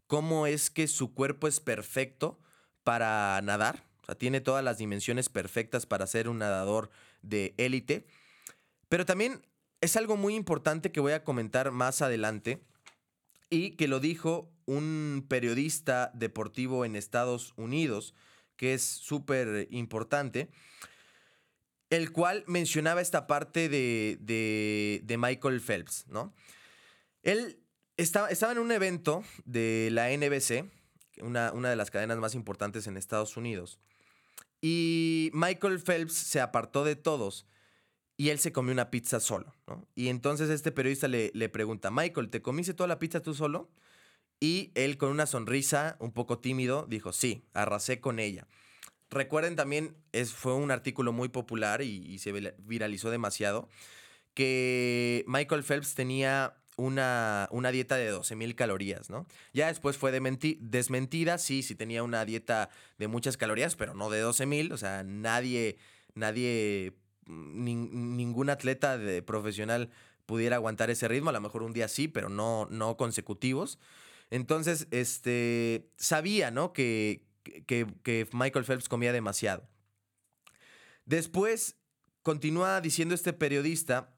cómo 0.07 0.47
es 0.47 0.69
que 0.69 0.87
su 0.87 1.15
cuerpo 1.15 1.49
es 1.49 1.61
perfecto 1.61 2.39
para 2.85 3.41
nadar 3.41 3.89
tiene 4.19 4.43
todas 4.43 4.63
las 4.63 4.77
dimensiones 4.77 5.31
perfectas 5.31 5.87
para 5.87 6.07
ser 6.07 6.29
un 6.29 6.41
nadador 6.41 6.91
de 7.23 7.55
élite. 7.57 8.07
Pero 8.91 9.07
también 9.07 9.41
es 9.81 9.97
algo 9.97 10.19
muy 10.19 10.35
importante 10.35 10.93
que 10.93 11.01
voy 11.01 11.13
a 11.13 11.25
comentar 11.25 11.71
más 11.71 12.03
adelante 12.03 12.68
y 13.51 13.73
que 13.73 13.89
lo 13.89 14.01
dijo 14.01 14.51
un 14.67 15.25
periodista 15.29 16.11
deportivo 16.15 16.85
en 16.85 16.97
Estados 16.97 17.55
Unidos, 17.57 18.15
que 18.57 18.75
es 18.75 18.83
súper 18.83 19.69
importante, 19.71 20.51
el 21.91 22.13
cual 22.13 22.45
mencionaba 22.47 23.01
esta 23.01 23.27
parte 23.27 23.69
de, 23.69 24.19
de, 25.03 25.17
Michael 25.17 25.61
Phelps, 25.61 26.07
¿no? 26.09 26.35
Él 27.23 27.61
estaba, 27.97 28.29
estaba, 28.29 28.53
en 28.53 28.59
un 28.59 28.73
evento 28.73 29.25
de 29.47 29.89
la 29.91 30.11
NBC, 30.11 30.71
una, 31.23 31.53
una 31.53 31.71
de 31.71 31.77
las 31.77 31.91
cadenas 31.91 32.19
más 32.19 32.35
importantes 32.35 32.87
en 32.87 32.97
Estados 32.97 33.37
Unidos, 33.37 33.79
y 34.61 35.31
Michael 35.33 35.81
Phelps 35.81 36.15
se 36.15 36.41
apartó 36.41 36.85
de 36.85 36.97
todos 36.97 37.47
y 38.19 38.29
él 38.29 38.39
se 38.39 38.53
comió 38.53 38.73
una 38.73 38.91
pizza 38.91 39.21
solo. 39.21 39.55
Y 39.95 40.09
entonces 40.09 40.51
este 40.51 40.73
periodista 40.73 41.09
le, 41.09 41.31
le, 41.33 41.49
pregunta, 41.49 41.91
Michael, 41.91 42.29
¿te 42.29 42.43
comiste 42.43 42.75
toda 42.75 42.89
la 42.89 42.99
pizza 42.99 43.23
tú 43.23 43.33
solo? 43.33 43.71
Y 44.41 44.71
él 44.75 44.99
con 44.99 45.11
una 45.11 45.25
sonrisa, 45.25 45.97
un 46.01 46.13
poco 46.13 46.39
tímido, 46.39 46.85
dijo, 46.87 47.15
sí, 47.15 47.45
arrasé 47.55 48.01
con 48.01 48.19
ella. 48.19 48.47
Recuerden 49.09 49.57
también, 49.57 49.97
es, 50.13 50.33
fue 50.33 50.53
un 50.53 50.71
artículo 50.71 51.13
muy 51.13 51.31
popular 51.31 51.81
y, 51.81 52.05
y 52.07 52.19
se 52.19 52.33
viralizó 52.59 53.11
demasiado, 53.11 53.69
que 54.35 55.25
Michael 55.27 55.65
Phelps 55.65 55.95
tenía 55.95 56.59
una, 56.79 57.49
una 57.51 57.73
dieta 57.73 57.97
de 57.97 58.13
12.000 58.13 58.55
calorías, 58.55 59.11
¿no? 59.11 59.27
Ya 59.53 59.67
después 59.67 59.97
fue 59.97 60.13
desmentida, 60.13 61.39
sí, 61.39 61.63
sí 61.65 61.75
tenía 61.75 62.05
una 62.05 62.25
dieta 62.25 62.71
de 62.99 63.09
muchas 63.09 63.37
calorías, 63.37 63.75
pero 63.75 63.95
no 63.95 64.11
de 64.11 64.25
12.000, 64.25 64.73
o 64.73 64.77
sea, 64.77 65.03
nadie, 65.03 65.77
nadie, 66.15 66.95
ningún 67.29 68.51
atleta 68.51 68.99
de 68.99 69.23
profesional 69.23 69.91
pudiera 70.27 70.57
aguantar 70.57 70.91
ese 70.91 71.09
ritmo, 71.09 71.31
a 71.31 71.33
lo 71.33 71.41
mejor 71.41 71.63
un 71.63 71.73
día 71.73 71.89
sí, 71.89 72.09
pero 72.09 72.29
no, 72.29 72.67
no 72.71 72.97
consecutivos. 72.97 73.79
Entonces, 74.31 74.87
este, 74.91 75.91
sabía, 75.97 76.51
¿no? 76.51 76.73
Que, 76.73 77.25
que, 77.67 78.29
Michael 78.33 78.65
Phelps 78.65 78.89
comía 78.89 79.13
demasiado. 79.13 79.67
Después, 81.07 81.77
continúa 82.23 82.81
diciendo 82.81 83.15
este 83.15 83.33
periodista 83.33 84.15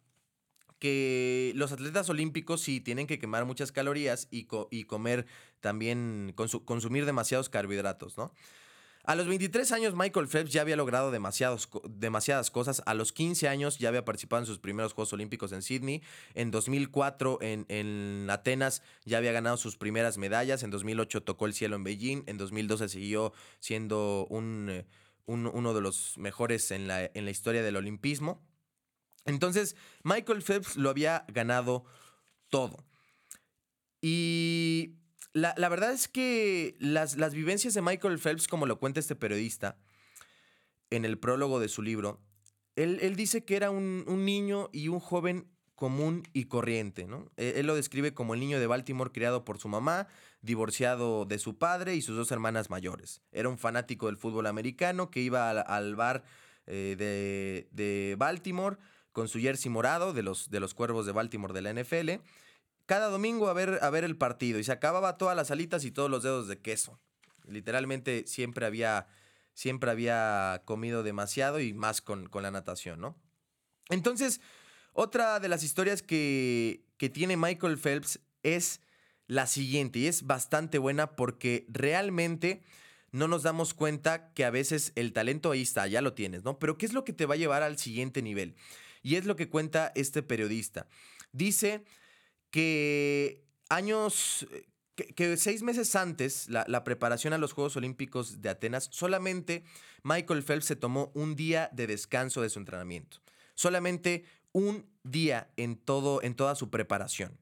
que 0.80 1.52
los 1.54 1.70
atletas 1.72 2.08
olímpicos 2.08 2.62
sí 2.62 2.80
tienen 2.80 3.06
que 3.06 3.18
quemar 3.18 3.44
muchas 3.44 3.70
calorías 3.70 4.26
y, 4.30 4.48
y 4.70 4.84
comer 4.84 5.26
también, 5.60 6.34
consumir 6.34 7.06
demasiados 7.06 7.48
carbohidratos, 7.48 8.16
¿no? 8.16 8.32
A 9.04 9.14
los 9.14 9.26
23 9.26 9.72
años 9.72 9.94
Michael 9.94 10.28
Phelps 10.28 10.52
ya 10.52 10.60
había 10.60 10.76
logrado 10.76 11.10
demasiados, 11.10 11.70
demasiadas 11.88 12.50
cosas. 12.50 12.82
A 12.84 12.94
los 12.94 13.12
15 13.12 13.48
años 13.48 13.78
ya 13.78 13.88
había 13.88 14.04
participado 14.04 14.42
en 14.42 14.46
sus 14.46 14.58
primeros 14.58 14.92
Juegos 14.92 15.12
Olímpicos 15.14 15.52
en 15.52 15.62
Sydney. 15.62 16.02
En 16.34 16.50
2004 16.50 17.38
en, 17.40 17.64
en, 17.68 18.28
Atenas 18.28 18.82
ya 19.04 19.18
había 19.18 19.32
ganado 19.32 19.56
sus 19.56 19.76
primeras 19.76 20.18
medallas. 20.18 20.62
En 20.62 20.70
2008 20.70 21.22
tocó 21.22 21.46
el 21.46 21.54
cielo 21.54 21.76
en 21.76 21.84
Beijing. 21.84 22.24
En 22.26 22.36
2012 22.36 22.90
siguió 22.90 23.32
siendo 23.58 24.26
un, 24.28 24.84
un, 25.24 25.46
uno 25.46 25.72
de 25.72 25.80
los 25.80 26.18
mejores 26.18 26.70
en 26.70 26.86
la, 26.86 27.04
en 27.04 27.24
la 27.24 27.30
historia 27.30 27.62
del 27.62 27.76
olimpismo. 27.76 28.46
Entonces, 29.24 29.76
Michael 30.02 30.42
Phelps 30.42 30.76
lo 30.76 30.90
había 30.90 31.24
ganado 31.28 31.84
todo. 32.48 32.84
Y 34.02 34.99
la, 35.32 35.68
verdad 35.68 35.92
es 35.92 36.08
que 36.08 36.76
las, 36.78 37.16
las, 37.16 37.34
vivencias 37.34 37.74
de 37.74 37.82
Michael 37.82 38.18
Phelps, 38.18 38.48
como 38.48 38.66
lo 38.66 38.78
cuenta 38.78 39.00
este 39.00 39.16
periodista 39.16 39.76
en 40.90 41.04
el 41.04 41.18
prólogo 41.18 41.60
de 41.60 41.68
su 41.68 41.82
libro, 41.82 42.20
él, 42.76 43.14
dice 43.16 43.44
que 43.44 43.56
era 43.56 43.70
un, 43.70 44.04
niño 44.24 44.70
y 44.72 44.88
un 44.88 45.00
joven 45.00 45.46
común 45.74 46.22
y 46.32 46.44
corriente. 46.44 47.06
¿no? 47.06 47.30
Él, 47.36 47.54
él, 47.56 47.66
lo 47.66 47.74
describe 47.74 48.14
como 48.14 48.34
el 48.34 48.40
niño 48.40 48.58
de 48.58 48.66
Baltimore 48.66 49.12
criado 49.12 49.44
por 49.44 49.58
su 49.58 49.68
mamá, 49.68 50.08
divorciado 50.40 51.26
de 51.26 51.38
su 51.38 51.58
padre 51.58 51.94
y 51.94 52.02
sus 52.02 52.16
dos 52.16 52.30
hermanas 52.30 52.70
mayores. 52.70 53.22
Era 53.32 53.48
un 53.48 53.58
fanático 53.58 54.06
del 54.06 54.16
fútbol 54.16 54.46
americano 54.46 55.10
que 55.10 55.20
iba 55.20 55.50
al, 55.50 55.94
bar 55.96 56.24
eh, 56.66 56.96
de, 56.98 57.68
de 57.72 58.16
Baltimore 58.18 58.78
con 59.12 59.28
su 59.28 59.38
jersey 59.38 59.70
morado 59.70 60.12
de 60.12 60.22
los, 60.22 60.50
de 60.50 60.60
los 60.60 60.74
Cuervos 60.74 61.06
de 61.06 61.12
Baltimore 61.12 61.52
de 61.52 61.62
la 61.62 61.72
NFL, 61.72 62.22
cada 62.90 63.06
domingo 63.06 63.48
a 63.48 63.52
ver, 63.52 63.78
a 63.82 63.90
ver 63.90 64.02
el 64.02 64.16
partido 64.16 64.58
y 64.58 64.64
se 64.64 64.72
acababa 64.72 65.16
todas 65.16 65.36
las 65.36 65.52
alitas 65.52 65.84
y 65.84 65.92
todos 65.92 66.10
los 66.10 66.24
dedos 66.24 66.48
de 66.48 66.58
queso. 66.58 66.98
Literalmente 67.46 68.24
siempre 68.26 68.66
había, 68.66 69.06
siempre 69.54 69.92
había 69.92 70.62
comido 70.64 71.04
demasiado 71.04 71.60
y 71.60 71.72
más 71.72 72.00
con, 72.00 72.28
con 72.28 72.42
la 72.42 72.50
natación, 72.50 73.00
¿no? 73.00 73.16
Entonces, 73.90 74.40
otra 74.92 75.38
de 75.38 75.46
las 75.46 75.62
historias 75.62 76.02
que, 76.02 76.84
que 76.96 77.08
tiene 77.08 77.36
Michael 77.36 77.78
Phelps 77.78 78.18
es 78.42 78.80
la 79.28 79.46
siguiente 79.46 80.00
y 80.00 80.08
es 80.08 80.26
bastante 80.26 80.78
buena 80.78 81.14
porque 81.14 81.66
realmente 81.68 82.64
no 83.12 83.28
nos 83.28 83.44
damos 83.44 83.72
cuenta 83.72 84.32
que 84.32 84.44
a 84.44 84.50
veces 84.50 84.90
el 84.96 85.12
talento 85.12 85.52
ahí 85.52 85.62
está, 85.62 85.86
ya 85.86 86.02
lo 86.02 86.14
tienes, 86.14 86.42
¿no? 86.42 86.58
Pero 86.58 86.76
¿qué 86.76 86.86
es 86.86 86.92
lo 86.92 87.04
que 87.04 87.12
te 87.12 87.26
va 87.26 87.34
a 87.34 87.38
llevar 87.38 87.62
al 87.62 87.78
siguiente 87.78 88.20
nivel? 88.20 88.56
Y 89.00 89.14
es 89.14 89.26
lo 89.26 89.36
que 89.36 89.48
cuenta 89.48 89.92
este 89.94 90.24
periodista. 90.24 90.88
Dice 91.30 91.84
que 92.50 93.44
años, 93.68 94.46
que, 94.96 95.36
seis 95.36 95.62
meses 95.62 95.94
antes, 95.96 96.48
la, 96.48 96.64
la, 96.68 96.84
preparación 96.84 97.32
a 97.32 97.38
los 97.38 97.52
Juegos 97.52 97.76
Olímpicos 97.76 98.42
de 98.42 98.48
Atenas, 98.48 98.88
solamente 98.90 99.64
Michael 100.02 100.42
Phelps 100.42 100.66
se 100.66 100.76
tomó 100.76 101.10
un 101.14 101.36
día 101.36 101.70
de 101.72 101.86
descanso 101.86 102.42
de 102.42 102.50
su 102.50 102.58
entrenamiento. 102.58 103.18
Solamente 103.54 104.24
un 104.52 104.86
día 105.04 105.50
en, 105.56 105.76
todo, 105.76 106.22
en 106.22 106.34
toda 106.34 106.54
su 106.54 106.70
preparación. 106.70 107.38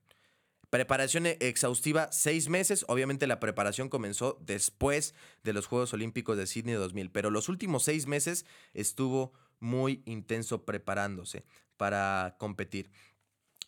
Preparación 0.69 1.25
e, 1.25 1.37
exhaustiva, 1.39 2.11
seis 2.11 2.47
meses. 2.47 2.85
Obviamente 2.87 3.25
la 3.25 3.39
preparación 3.39 3.89
comenzó 3.89 4.37
después 4.41 5.15
de 5.43 5.53
los 5.53 5.65
Juegos 5.65 5.93
Olímpicos 5.93 6.37
de 6.37 6.45
Sydney 6.45 6.75
2000, 6.75 7.09
pero 7.09 7.31
los 7.31 7.49
últimos 7.49 7.83
seis 7.83 8.05
meses 8.05 8.45
estuvo 8.73 9.33
muy 9.59 10.03
intenso 10.05 10.65
preparándose 10.65 11.43
para 11.77 12.35
competir. 12.37 12.91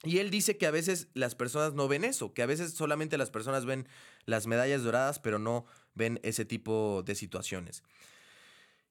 Y 0.04 0.18
él 0.18 0.32
dice 0.32 0.58
que 0.58 0.66
a 0.66 0.72
veces 0.72 1.10
las 1.14 1.36
personas 1.36 1.74
no 1.74 1.88
ven 1.88 2.04
eso, 2.04 2.34
que 2.34 2.42
a 2.42 2.48
veces 2.48 2.74
solamente 2.74 3.18
las 3.18 3.30
personas 3.30 3.66
ven 3.66 3.88
las 4.26 4.48
medallas 4.48 4.84
doradas, 4.84 5.20
pero 5.20 5.38
no 5.38 5.66
ven 5.94 6.20
ese 6.24 6.44
tipo 6.44 7.04
de 7.06 7.14
situaciones. 7.16 7.84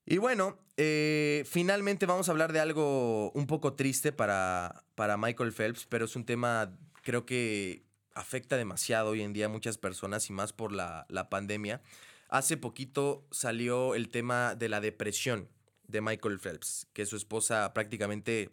Y 0.07 0.19
bueno, 0.19 0.59
eh, 0.77 1.45
finalmente 1.49 2.07
vamos 2.07 2.29
a 2.29 2.33
hablar 2.33 2.53
de 2.53 2.61
algo 2.61 3.31
un 3.33 3.47
poco 3.47 3.75
triste 3.75 4.13
para, 4.13 4.85
para 4.95 5.17
Michael 5.17 5.53
Phelps, 5.53 5.87
pero 5.87 6.05
es 6.05 6.17
un 6.17 6.25
tema 6.25 6.77
creo 7.03 7.27
que 7.27 7.85
afecta 8.15 8.57
demasiado 8.57 9.11
hoy 9.11 9.23
en 9.23 9.33
día 9.33 9.47
a 9.47 9.49
muchas 9.49 9.79
personas 9.79 10.29
y 10.31 10.33
más 10.33 10.53
por 10.53 10.73
la, 10.73 11.07
la 11.09 11.29
pandemia. 11.29 11.81
Hace 12.29 12.57
poquito 12.57 13.27
salió 13.31 13.95
el 13.95 14.09
tema 14.09 14.55
de 14.55 14.69
la 14.69 14.81
depresión 14.81 15.49
de 15.89 16.01
Michael 16.01 16.39
Phelps, 16.39 16.87
que 16.93 17.07
su 17.07 17.17
esposa 17.17 17.73
prácticamente 17.75 18.51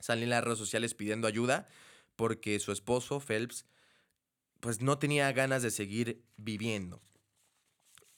sale 0.00 0.24
en 0.24 0.30
las 0.30 0.44
redes 0.44 0.58
sociales 0.58 0.94
pidiendo 0.94 1.26
ayuda 1.26 1.68
porque 2.16 2.58
su 2.58 2.72
esposo, 2.72 3.20
Phelps, 3.20 3.64
pues 4.60 4.80
no 4.80 4.98
tenía 4.98 5.30
ganas 5.32 5.62
de 5.62 5.70
seguir 5.70 6.24
viviendo. 6.36 7.00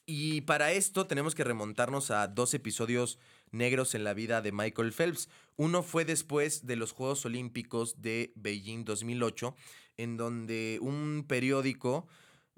Y 0.06 0.40
para 0.40 0.72
esto 0.72 1.06
tenemos 1.06 1.34
que 1.34 1.44
remontarnos 1.44 2.10
a 2.10 2.26
dos 2.26 2.54
episodios 2.54 3.18
negros 3.52 3.94
en 3.94 4.02
la 4.02 4.14
vida 4.14 4.42
de 4.42 4.50
Michael 4.50 4.92
Phelps. 4.92 5.28
Uno 5.56 5.82
fue 5.82 6.04
después 6.04 6.66
de 6.66 6.76
los 6.76 6.92
Juegos 6.92 7.24
Olímpicos 7.26 8.00
de 8.00 8.32
Beijing 8.34 8.84
2008, 8.84 9.54
en 9.98 10.16
donde 10.16 10.78
un 10.80 11.24
periódico, 11.28 12.08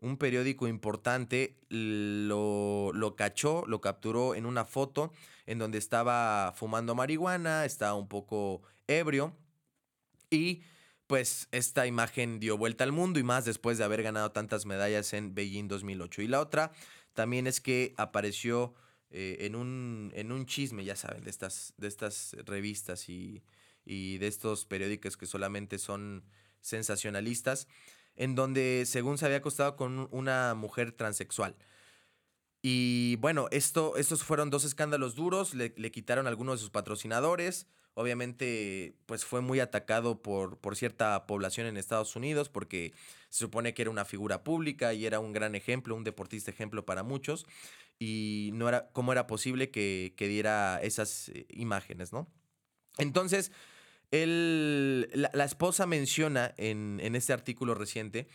un 0.02 0.16
periódico 0.18 0.68
importante, 0.68 1.56
lo, 1.68 2.90
lo 2.92 3.16
cachó, 3.16 3.64
lo 3.66 3.80
capturó 3.80 4.34
en 4.34 4.46
una 4.46 4.64
foto 4.64 5.12
en 5.46 5.58
donde 5.58 5.78
estaba 5.78 6.52
fumando 6.56 6.94
marihuana, 6.94 7.64
estaba 7.64 7.94
un 7.94 8.08
poco 8.08 8.62
ebrio 8.88 9.34
y 10.28 10.62
pues 11.06 11.48
esta 11.52 11.86
imagen 11.86 12.40
dio 12.40 12.58
vuelta 12.58 12.84
al 12.84 12.92
mundo 12.92 13.20
y 13.20 13.22
más 13.22 13.44
después 13.44 13.78
de 13.78 13.84
haber 13.84 14.02
ganado 14.02 14.32
tantas 14.32 14.66
medallas 14.66 15.12
en 15.12 15.34
Beijing 15.34 15.68
2008. 15.68 16.22
Y 16.22 16.28
la 16.28 16.40
otra 16.40 16.72
también 17.12 17.46
es 17.46 17.60
que 17.60 17.94
apareció 17.96 18.74
eh, 19.10 19.38
en, 19.40 19.54
un, 19.54 20.10
en 20.14 20.32
un 20.32 20.46
chisme, 20.46 20.84
ya 20.84 20.96
saben, 20.96 21.22
de 21.22 21.30
estas, 21.30 21.74
de 21.76 21.86
estas 21.86 22.34
revistas 22.44 23.08
y, 23.08 23.42
y 23.84 24.18
de 24.18 24.26
estos 24.26 24.64
periódicos 24.64 25.16
que 25.16 25.26
solamente 25.26 25.78
son 25.78 26.24
sensacionalistas, 26.60 27.68
en 28.16 28.34
donde 28.34 28.84
según 28.86 29.18
se 29.18 29.26
había 29.26 29.38
acostado 29.38 29.76
con 29.76 30.08
una 30.10 30.54
mujer 30.54 30.92
transexual. 30.92 31.56
Y 32.62 33.16
bueno, 33.16 33.48
esto, 33.50 33.96
estos 33.96 34.22
fueron 34.22 34.50
dos 34.50 34.64
escándalos 34.64 35.14
duros, 35.14 35.54
le, 35.54 35.74
le 35.76 35.90
quitaron 35.90 36.26
algunos 36.26 36.54
de 36.54 36.60
sus 36.60 36.70
patrocinadores, 36.70 37.66
obviamente 37.94 38.94
pues 39.06 39.24
fue 39.24 39.40
muy 39.40 39.60
atacado 39.60 40.22
por, 40.22 40.58
por 40.58 40.76
cierta 40.76 41.26
población 41.26 41.66
en 41.66 41.76
Estados 41.76 42.16
Unidos 42.16 42.48
porque 42.48 42.92
se 43.28 43.40
supone 43.40 43.74
que 43.74 43.82
era 43.82 43.90
una 43.90 44.04
figura 44.04 44.44
pública 44.44 44.94
y 44.94 45.06
era 45.06 45.20
un 45.20 45.32
gran 45.32 45.54
ejemplo, 45.54 45.94
un 45.94 46.04
deportista 46.04 46.50
ejemplo 46.50 46.84
para 46.86 47.02
muchos 47.02 47.46
y 47.98 48.50
no 48.54 48.68
era 48.68 48.90
cómo 48.92 49.12
era 49.12 49.26
posible 49.26 49.70
que, 49.70 50.14
diera 50.18 50.80
esas 50.82 51.28
eh, 51.28 51.46
imágenes, 51.50 52.12
¿no? 52.12 52.28
Entonces, 52.98 53.52
la, 54.12 55.44
esposa 55.44 55.86
menciona 55.86 56.54
en, 56.58 57.00
en 57.02 57.16
este 57.16 57.32
artículo 57.32 57.74
reciente 57.74 58.28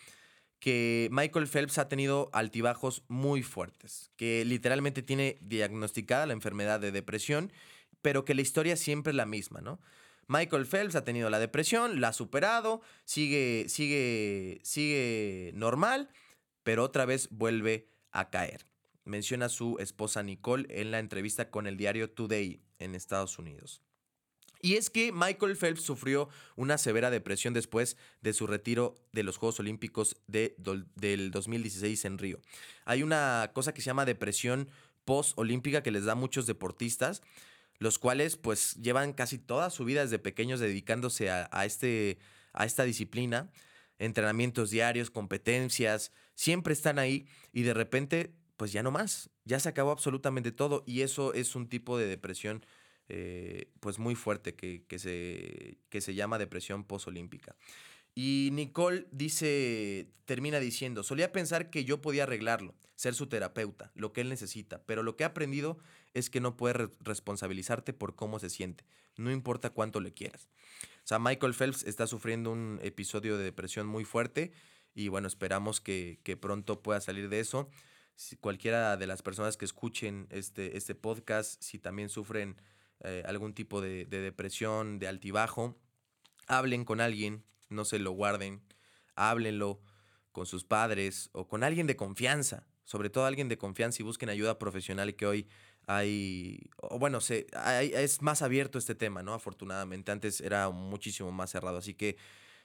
que 0.60 1.08
Michael 1.12 1.48
Phelps 1.48 1.78
ha 1.78 1.88
tenido 1.88 2.30
altibajos 2.34 3.04
muy 3.08 3.44
fuertes, 3.44 4.12
que 4.16 4.44
literalmente 4.44 5.04
tiene 5.04 5.38
diagnosticada 5.42 6.26
la 6.26 6.34
enfermedad 6.34 6.80
de 6.80 6.92
depresión 6.92 7.52
pero 8.02 8.26
que 8.26 8.36
la 8.36 8.42
historia 8.42 8.76
siempre 8.76 9.12
es 9.12 9.16
la 9.16 9.26
misma, 9.26 9.62
¿no? 9.62 9.80
Michael 10.28 10.66
Phelps 10.66 10.96
ha 10.96 11.04
tenido 11.04 11.30
la 11.30 11.40
depresión, 11.40 12.02
la 12.02 12.10
ha 12.10 12.14
superado, 12.14 12.82
sigue, 13.06 13.66
sigue, 13.70 14.60
sigue 14.64 15.52
normal, 15.54 16.10
pero 16.64 16.84
otra 16.84 17.06
vez 17.06 17.30
vuelve 17.32 17.90
a 18.12 18.30
caer. 18.30 18.66
Menciona 19.06 19.48
su 19.48 19.78
esposa 19.80 20.22
Nicole 20.22 20.68
en 20.70 20.92
la 20.92 21.00
entrevista 21.00 21.50
con 21.50 21.66
el 21.66 21.78
diario 21.78 22.10
Today 22.10 22.62
en 22.80 22.94
Estados 22.94 23.40
Unidos. 23.40 23.82
Y 24.62 24.76
es 24.76 24.90
que 24.90 25.12
Michael 25.12 25.56
Phelps 25.56 25.82
sufrió 25.82 26.30
una 26.56 26.78
severa 26.78 27.10
depresión 27.10 27.54
después 27.54 27.98
de 28.22 28.34
su 28.34 28.48
retiro 28.48 28.96
de 29.12 29.24
los 29.24 29.38
Juegos 29.38 29.60
Olímpicos 29.60 30.18
de, 30.28 30.56
del 30.96 31.32
2016 31.32 32.06
en 32.06 32.18
Río. 32.18 32.40
Hay 32.86 33.04
una 33.04 33.52
cosa 33.54 33.74
que 33.74 33.82
se 33.82 33.88
llama 33.88 34.06
depresión 34.06 34.70
post-olímpica 35.06 35.84
que 35.84 35.92
les 35.92 36.06
da 36.06 36.14
a 36.14 36.16
muchos 36.16 36.48
deportistas 36.48 37.22
los 37.80 38.00
cuales 38.00 38.38
pues 38.38 38.76
llevan 38.76 39.14
casi 39.14 39.38
toda 39.38 39.70
su 39.70 39.86
vida 39.86 40.02
desde 40.02 40.20
pequeños 40.20 40.60
dedicándose 40.60 41.30
a, 41.30 41.66
este, 41.66 42.18
a 42.54 42.66
esta 42.66 42.84
disciplina, 42.84 43.52
entrenamientos 44.00 44.70
diarios, 44.70 45.12
competencias, 45.12 46.12
siempre 46.36 46.74
están 46.74 47.00
ahí 47.00 47.28
y 47.52 47.64
de 47.64 47.74
repente 47.74 48.34
pues 48.58 48.72
ya 48.72 48.82
no 48.82 48.90
más, 48.90 49.30
ya 49.46 49.60
se 49.60 49.70
acabó 49.70 49.92
absolutamente 49.92 50.52
todo 50.52 50.84
y 50.88 51.02
eso 51.02 51.34
es 51.34 51.56
un 51.56 51.70
tipo 51.70 51.98
de 51.98 52.08
depresión 52.08 52.66
eh, 53.10 53.72
pues 53.80 54.00
muy 54.00 54.16
fuerte 54.16 54.56
que, 54.56 54.84
que, 54.88 55.00
se, 55.00 55.78
que 55.90 56.02
se 56.02 56.16
llama 56.16 56.38
depresión 56.38 56.84
posolímpica. 56.84 57.56
Y 58.16 58.50
Nicole 58.54 59.06
dice, 59.12 60.10
termina 60.26 60.60
diciendo, 60.60 61.04
solía 61.04 61.32
pensar 61.32 61.70
que 61.70 61.86
yo 61.86 62.02
podía 62.02 62.24
arreglarlo, 62.24 62.74
ser 62.96 63.14
su 63.14 63.28
terapeuta, 63.28 63.92
lo 63.94 64.12
que 64.12 64.22
él 64.22 64.30
necesita, 64.30 64.82
pero 64.88 65.04
lo 65.04 65.16
que 65.16 65.24
he 65.24 65.28
aprendido 65.28 65.78
es 66.16 66.32
que 66.32 66.42
no 66.42 66.58
puedes 66.58 66.90
responsabilizarte 67.00 67.94
por 67.94 68.16
cómo 68.16 68.40
se 68.40 68.50
siente, 68.50 68.86
no 69.18 69.32
importa 69.32 69.70
cuánto 69.70 70.00
le 70.00 70.14
quieras. 70.14 70.50
O 71.04 71.08
sea, 71.08 71.20
Michael 71.20 71.54
Phelps 71.54 71.84
está 71.84 72.08
sufriendo 72.08 72.52
un 72.52 72.80
episodio 72.82 73.38
de 73.38 73.44
depresión 73.44 73.86
muy 73.86 74.04
fuerte 74.04 74.52
y 74.96 75.10
bueno, 75.10 75.28
esperamos 75.28 75.80
que, 75.80 76.20
pronto 76.42 76.82
pueda 76.82 77.00
salir 77.00 77.30
de 77.30 77.40
eso. 77.40 77.70
Si 78.16 78.36
cualquiera 78.36 78.98
de 78.98 79.06
las 79.06 79.22
personas 79.22 79.58
que 79.58 79.66
escuchen 79.66 80.26
este, 80.32 80.76
este 80.76 80.96
podcast, 80.96 81.62
si 81.62 81.78
también 81.78 82.10
sufren 82.10 82.60
eh, 83.02 83.24
algún 83.26 83.54
tipo 83.54 83.82
de 83.82 84.06
depresión, 84.06 85.00
de 85.00 85.08
altibajo, 85.08 85.78
hablen 86.48 86.86
con 86.86 87.02
alguien, 87.02 87.44
no 87.70 87.86
se 87.86 88.00
lo 88.00 88.12
guarden, 88.12 88.62
háblenlo 89.16 89.82
con 90.32 90.46
sus 90.46 90.64
padres 90.64 91.30
o 91.34 91.48
con 91.48 91.64
alguien 91.64 91.88
de 91.88 91.96
confianza, 91.96 92.68
sobre 92.84 93.10
todo 93.10 93.26
alguien 93.26 93.50
de 93.50 93.58
confianza 93.58 94.02
y 94.02 94.06
busquen 94.06 94.30
ayuda 94.30 94.60
profesional 94.60 95.16
que 95.16 95.26
hoy 95.26 95.48
hay, 95.88 96.70
o 96.78 97.00
bueno, 97.00 97.22
se, 97.22 97.48
es 97.94 98.22
más 98.22 98.42
abierto 98.42 98.78
este 98.78 98.94
tema, 98.94 99.24
¿no? 99.24 99.34
Afortunadamente, 99.34 100.12
antes 100.12 100.42
era 100.42 100.70
muchísimo 100.70 101.32
más 101.32 101.50
cerrado, 101.50 101.78
así 101.78 101.94
que 101.94 102.18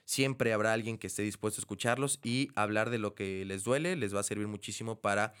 siempre 0.05 0.51
habrá 0.51 0.73
alguien 0.73 0.97
que 0.97 1.07
esté 1.07 1.23
dispuesto 1.23 1.59
a 1.59 1.63
escucharlos 1.63 2.19
y 2.23 2.49
hablar 2.55 2.89
de 2.89 2.99
lo 2.99 3.15
que 3.15 3.45
les 3.45 3.63
duele, 3.63 3.95
les 3.95 4.13
va 4.13 4.19
a 4.19 4.23
servir 4.23 4.47
muchísimo 4.47 4.99
para 4.99 5.33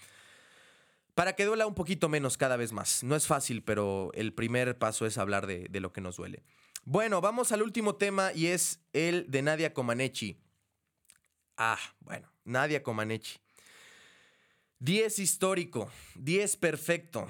para 1.15 1.33
que 1.33 1.45
duela 1.45 1.67
un 1.67 1.75
poquito 1.75 2.09
menos 2.09 2.37
cada 2.37 2.57
vez 2.57 2.71
más. 2.71 3.03
No 3.03 3.15
es 3.15 3.27
fácil, 3.27 3.63
pero 3.63 4.11
el 4.13 4.33
primer 4.33 4.77
paso 4.77 5.05
es 5.05 5.17
hablar 5.17 5.47
de, 5.47 5.79
lo 5.79 5.93
que 5.93 6.01
nos 6.01 6.17
duele. 6.17 6.43
Bueno, 6.83 7.21
vamos 7.21 7.51
al 7.51 7.61
último 7.61 7.95
tema 7.95 8.33
y 8.33 8.47
es 8.47 8.79
el 8.93 9.29
de 9.29 9.41
Nadia 9.41 9.73
Comaneci. 9.73 10.37
Ah, 11.57 11.79
bueno, 11.99 12.31
Nadia 12.43 12.83
Comaneci. 12.83 13.37
10 14.79 15.19
histórico, 15.19 15.89
10 16.15 16.57
perfecto. 16.57 17.27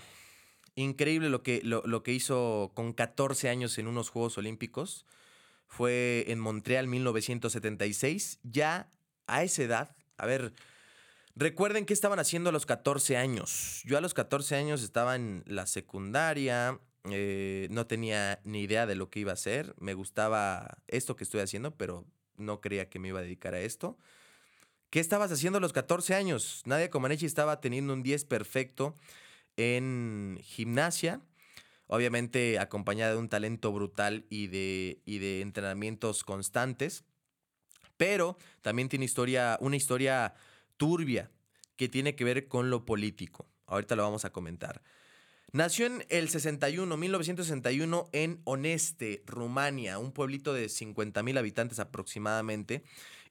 Increíble 0.75 1.29
lo 1.29 1.43
que, 1.43 1.61
lo, 1.63 2.01
que 2.01 2.13
hizo 2.13 2.71
con 2.73 2.93
14 2.93 3.47
años 3.49 3.77
en 3.77 3.87
unos 3.87 4.09
Juegos 4.09 4.37
Olímpicos. 4.39 5.05
Fue 5.67 6.25
en 6.29 6.39
Montreal 6.39 6.87
1976. 6.87 8.39
Ya 8.41 8.89
a 9.27 9.43
esa 9.43 9.63
edad, 9.63 9.95
a 10.17 10.25
ver, 10.25 10.53
recuerden 11.35 11.85
qué 11.85 11.93
estaban 11.93 12.19
haciendo 12.19 12.49
a 12.49 12.53
los 12.53 12.65
14 12.65 13.17
años. 13.17 13.81
Yo 13.85 13.97
a 13.97 14.01
los 14.01 14.13
14 14.13 14.55
años 14.55 14.83
estaba 14.83 15.15
en 15.15 15.43
la 15.45 15.65
secundaria, 15.67 16.79
eh, 17.09 17.67
no 17.71 17.85
tenía 17.87 18.39
ni 18.43 18.61
idea 18.61 18.85
de 18.85 18.95
lo 18.95 19.09
que 19.09 19.19
iba 19.19 19.31
a 19.31 19.35
hacer. 19.35 19.75
Me 19.79 19.93
gustaba 19.93 20.77
esto 20.87 21.15
que 21.15 21.23
estoy 21.23 21.41
haciendo, 21.41 21.75
pero 21.75 22.05
no 22.37 22.61
creía 22.61 22.89
que 22.89 22.99
me 22.99 23.09
iba 23.09 23.19
a 23.19 23.23
dedicar 23.23 23.53
a 23.53 23.59
esto. 23.59 23.97
¿Qué 24.89 24.99
estabas 24.99 25.31
haciendo 25.31 25.57
a 25.57 25.61
los 25.61 25.73
14 25.73 26.13
años? 26.13 26.61
Nadia 26.65 26.89
Comaneci 26.89 27.25
estaba 27.25 27.59
teniendo 27.61 27.93
un 27.93 28.03
10 28.03 28.25
perfecto 28.25 28.95
en 29.57 30.39
gimnasia, 30.43 31.21
obviamente 31.87 32.59
acompañada 32.59 33.13
de 33.13 33.17
un 33.17 33.29
talento 33.29 33.71
brutal 33.71 34.25
y 34.29 34.47
de, 34.47 35.01
y 35.05 35.17
de 35.17 35.41
entrenamientos 35.41 36.23
constantes, 36.23 37.05
pero 37.97 38.37
también 38.61 38.89
tiene 38.89 39.05
historia, 39.05 39.57
una 39.61 39.75
historia 39.75 40.35
turbia 40.77 41.31
que 41.75 41.89
tiene 41.89 42.15
que 42.15 42.23
ver 42.23 42.47
con 42.47 42.69
lo 42.69 42.85
político. 42.85 43.49
Ahorita 43.67 43.95
lo 43.95 44.03
vamos 44.03 44.25
a 44.25 44.31
comentar. 44.31 44.81
Nació 45.51 45.85
en 45.85 46.05
el 46.09 46.29
61, 46.29 46.97
1961, 46.97 48.09
en 48.11 48.41
Oneste, 48.43 49.21
Rumania, 49.27 49.99
un 49.99 50.11
pueblito 50.11 50.51
de 50.53 50.67
50 50.67 51.21
mil 51.21 51.37
habitantes 51.37 51.79
aproximadamente 51.79 52.83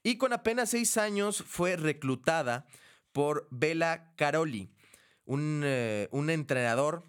y 0.03 0.17
con 0.17 0.33
apenas 0.33 0.69
seis 0.69 0.97
años 0.97 1.43
fue 1.45 1.75
reclutada 1.77 2.65
por 3.13 3.47
Bela 3.51 4.13
Caroli, 4.15 4.69
eh, 5.27 6.07
un, 6.11 6.29
entrenador 6.29 7.03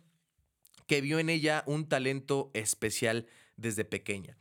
que 0.86 1.00
vio 1.00 1.18
en 1.18 1.28
ella 1.28 1.64
un 1.66 1.88
talento 1.88 2.50
especial 2.54 3.26
desde 3.56 3.84
pequeña. 3.84 4.36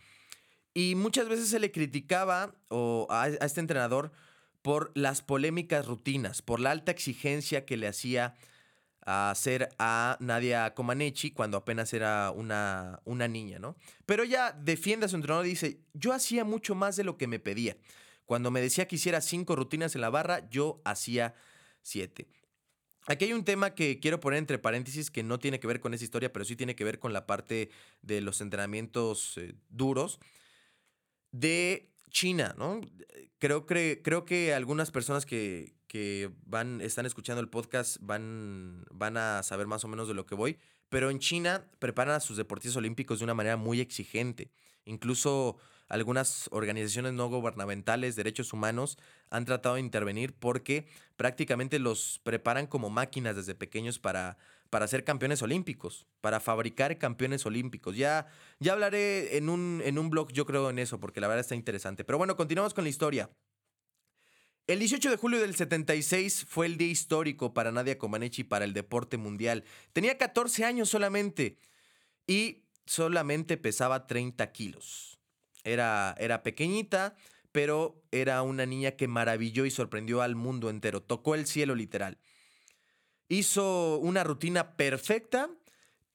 Y 0.73 0.95
muchas 0.95 1.29
veces 1.29 1.49
se 1.49 1.60
le 1.60 1.71
criticaba 1.71 2.56
a, 3.10 3.27
este 3.27 3.60
entrenador 3.60 4.12
por 4.63 4.91
las 4.95 5.21
polémicas 5.21 5.86
rutinas, 5.86 6.41
por 6.41 6.60
la 6.60 6.71
alta 6.71 6.91
exigencia 6.91 7.65
que 7.65 7.78
le 7.78 7.88
hacía 7.88 8.34
hacer 9.06 9.69
a 9.78 10.17
Nadia 10.21 10.73
Comaneci 10.73 11.32
cuando 11.32 11.58
apenas 11.58 11.93
era 11.93 12.32
una, 12.32 13.02
una 13.04 13.28
niña, 13.28 13.60
¿no? 13.60 13.76
Pero 14.06 14.23
ella 14.23 14.58
defiende 14.58 15.06
a 15.06 15.10
su 15.10 15.17
entrenador 15.17 15.45
y 15.45 15.49
dice, 15.49 15.82
yo 15.93 16.13
hacía 16.13 16.45
mucho 16.45 16.73
más 16.73 16.95
de 16.95 17.04
lo 17.04 17.17
que 17.17 17.28
me 17.28 17.39
pedía. 17.39 17.78
Cuando 18.26 18.49
me 18.49 18.62
decía 18.62 18.88
que 18.88 18.95
hiciera 18.95 19.19
cinco 19.19 19.56
rutinas 19.58 19.95
en 19.95 20.02
la 20.02 20.10
barra, 20.10 20.49
yo 20.49 20.82
hacía 20.86 21.36
siete. 21.82 22.30
Aquí 23.06 23.26
hay 23.26 23.34
un 23.34 23.43
tema 23.43 23.76
que 23.76 23.99
quiero 23.99 24.21
poner 24.21 24.39
entre 24.39 24.60
paréntesis 24.60 25.12
que 25.12 25.23
no 25.23 25.38
tiene 25.38 25.60
que 25.60 25.67
ver 25.67 25.82
con 25.82 25.93
esa 25.93 26.06
historia, 26.06 26.32
pero 26.32 26.45
sí 26.45 26.56
tiene 26.56 26.76
que 26.76 26.86
ver 26.86 26.99
con 26.99 27.12
la 27.12 27.26
parte 27.26 27.69
de 28.02 28.21
los 28.21 28.39
entrenamientos 28.39 29.38
eh, 29.38 29.56
duros. 29.67 30.21
De 31.32 31.92
China, 32.13 32.56
¿no? 32.58 32.80
Creo, 33.39 33.65
creo 33.65 34.23
que 34.23 34.54
algunas 34.54 34.91
personas 34.91 35.26
que, 35.26 35.76
que, 35.88 36.32
van, 36.45 36.80
están 36.80 37.06
escuchando 37.06 37.41
el 37.41 37.49
podcast 37.49 37.97
van, 37.99 38.86
van 38.91 39.17
a 39.17 39.43
saber 39.43 39.67
más 39.67 39.84
o 39.84 39.89
menos 39.89 40.08
de 40.08 40.13
lo 40.13 40.26
que 40.26 40.36
voy, 40.36 40.58
pero 40.88 41.10
en 41.10 41.19
China 41.19 41.65
preparan 41.80 42.15
a 42.15 42.19
sus 42.21 42.38
deportistas 42.38 42.78
olímpicos 42.78 43.19
de 43.19 43.26
una 43.26 43.34
manera 43.34 43.58
muy 43.58 43.82
exigente. 43.82 44.52
Incluso 44.86 45.58
algunas 45.89 46.47
organizaciones 46.52 47.13
no 47.13 47.28
gubernamentales, 47.28 48.15
derechos 48.15 48.54
humanos, 48.54 48.97
han 49.30 49.45
tratado 49.45 49.76
de 49.76 49.82
intervenir 49.82 50.34
porque 50.34 50.88
prácticamente 51.17 51.80
los 51.80 52.21
preparan 52.23 52.67
como 52.67 52.89
máquinas 52.89 53.36
desde 53.36 53.56
pequeños 53.56 53.99
para, 53.99 54.38
para 54.74 54.88
ser 54.88 55.04
campeones 55.04 55.44
olímpicos, 55.44 56.08
para 56.20 56.40
fabricar 56.40 56.98
campeones 56.98 57.46
olímpicos. 57.46 57.96
Ya, 57.96 58.26
ya 58.58 58.74
hablaré 58.74 59.38
en 59.38 59.50
un, 59.50 59.84
en 59.86 60.00
un 60.00 60.10
blog, 60.10 60.32
yo 60.32 60.48
creo, 60.48 60.68
en 60.72 60.80
eso, 60.80 61.00
porque 61.00 61.22
la 61.22 61.28
verdad 61.28 61.42
está 61.42 61.54
interesante. 61.54 62.04
Pero 62.04 62.18
bueno, 62.18 62.36
continuamos 62.36 62.74
con 62.74 62.84
la 62.84 62.90
historia. 62.90 63.30
El 64.66 64.80
18 64.80 65.12
de 65.12 65.18
julio 65.18 65.40
del 65.40 65.54
76 65.54 66.48
fue 66.50 66.66
el 66.66 66.78
día 66.78 66.88
histórico 66.88 67.54
para 67.54 67.72
Nadia 67.72 68.00
Comaneci 68.00 68.44
para 68.44 68.66
el 68.66 68.74
deporte 68.74 69.18
mundial. 69.18 69.64
Tenía 69.92 70.18
14 70.18 70.66
años 70.66 70.90
solamente 70.90 71.60
y 72.26 72.64
solamente 72.88 73.58
pesaba 73.58 74.08
30 74.08 74.52
kilos. 74.54 75.20
Era, 75.64 76.16
era 76.18 76.42
pequeñita, 76.42 77.14
pero 77.52 78.02
era 78.10 78.42
una 78.42 78.66
niña 78.66 78.94
que 78.94 79.08
maravilló 79.08 79.66
y 79.66 79.70
sorprendió 79.70 80.24
al 80.24 80.36
mundo 80.36 80.72
entero. 80.72 81.04
Tocó 81.04 81.36
el 81.36 81.46
cielo 81.46 81.76
literal. 81.76 82.18
Hizo 83.30 83.98
una 84.00 84.24
rutina 84.24 84.76
perfecta 84.76 85.50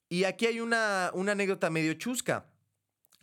y 0.09 0.25
aquí 0.25 0.47
hay 0.47 0.61
una, 0.61 1.11
una 1.15 1.33
anécdota 1.33 1.71
medio 1.71 1.95
chusca. 1.95 2.47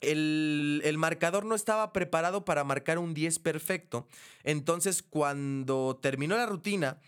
El, 0.01 0.81
el, 0.83 0.97
marcador 0.97 1.45
no 1.45 1.55
estaba 1.55 1.93
preparado 1.93 2.45
para 2.45 2.63
marcar 2.63 2.99
un 2.99 3.13
10 3.13 3.39
perfecto. 3.39 4.07
Entonces, 4.43 5.01
cuando 5.01 5.97
terminó 6.01 6.35
la 6.35 6.45
rutina, 6.45 6.99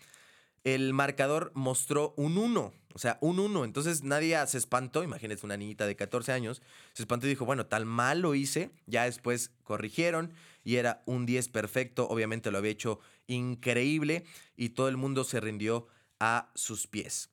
el 0.64 0.92
marcador 0.92 1.52
mostró 1.54 2.14
un 2.16 2.38
1. 2.38 2.72
O 2.94 2.98
sea, 2.98 3.18
un 3.20 3.38
1. 3.38 3.64
Entonces 3.64 4.02
nadie 4.02 4.36
se 4.46 4.58
espantó. 4.58 5.02
Imagínense 5.02 5.46
una 5.46 5.56
niñita 5.56 5.86
de 5.86 5.96
14 5.96 6.32
años. 6.32 6.62
Se 6.94 7.02
espantó 7.02 7.26
y 7.26 7.30
dijo, 7.30 7.44
bueno, 7.44 7.66
tal 7.66 7.84
mal 7.84 8.20
lo 8.20 8.34
hice. 8.34 8.70
Ya 8.86 9.04
después 9.04 9.52
corrigieron 9.62 10.32
y 10.64 10.76
era 10.76 11.02
un 11.06 11.24
10 11.24 11.48
perfecto. 11.48 12.08
Obviamente 12.08 12.50
lo 12.50 12.58
había 12.58 12.72
hecho 12.72 12.98
increíble 13.26 14.24
y 14.56 14.70
todo 14.70 14.88
el 14.88 14.96
mundo 14.96 15.22
se 15.24 15.40
rindió 15.40 15.86
a 16.20 16.50
sus 16.54 16.86
pies. 16.86 17.30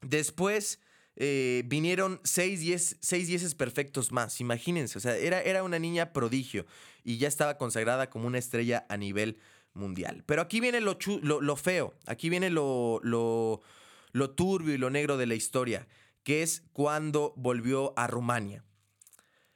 Después 0.00 0.80
eh, 1.16 1.62
vinieron 1.66 2.20
6 2.24 2.60
10, 2.60 2.96
seis 3.00 3.26
dieces 3.28 3.54
perfectos 3.54 4.12
más. 4.12 4.40
Imagínense, 4.40 4.98
o 4.98 5.00
sea, 5.00 5.16
era, 5.16 5.40
era 5.42 5.62
una 5.62 5.78
niña 5.78 6.12
prodigio 6.12 6.66
y 7.04 7.18
ya 7.18 7.28
estaba 7.28 7.58
consagrada 7.58 8.10
como 8.10 8.26
una 8.26 8.38
estrella 8.38 8.86
a 8.88 8.96
nivel 8.96 9.38
mundial. 9.74 10.24
Pero 10.26 10.42
aquí 10.42 10.60
viene 10.60 10.80
lo, 10.80 10.98
lo, 11.22 11.56
feo, 11.56 11.94
aquí 12.06 12.28
viene 12.28 12.50
lo, 12.50 13.00
lo 13.02 14.30
turbio 14.30 14.74
y 14.74 14.78
lo 14.78 14.90
negro 14.90 15.16
de 15.16 15.26
la 15.26 15.34
historia, 15.34 15.86
que 16.24 16.42
es 16.42 16.62
cuando 16.72 17.34
volvió 17.36 17.92
a 17.96 18.06
Rumania. 18.06 18.64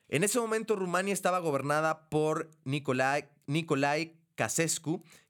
En 0.09 0.25
ese 0.25 0.39
momento 0.39 0.77
Rumania 0.77 1.13
estaba 1.13 1.41
gobernada 1.41 2.09
por 2.09 2.51
Nicolae, 2.65 3.29
Nicolae 3.47 4.17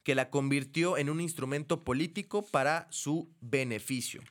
que 0.07 0.15
la 0.15 0.31
convirtió 0.31 0.99
en 0.99 1.11
un 1.11 1.21
instrumento 1.21 1.83
político 1.83 2.47
para 2.47 2.87
su 2.91 3.29
beneficio. 3.41 4.23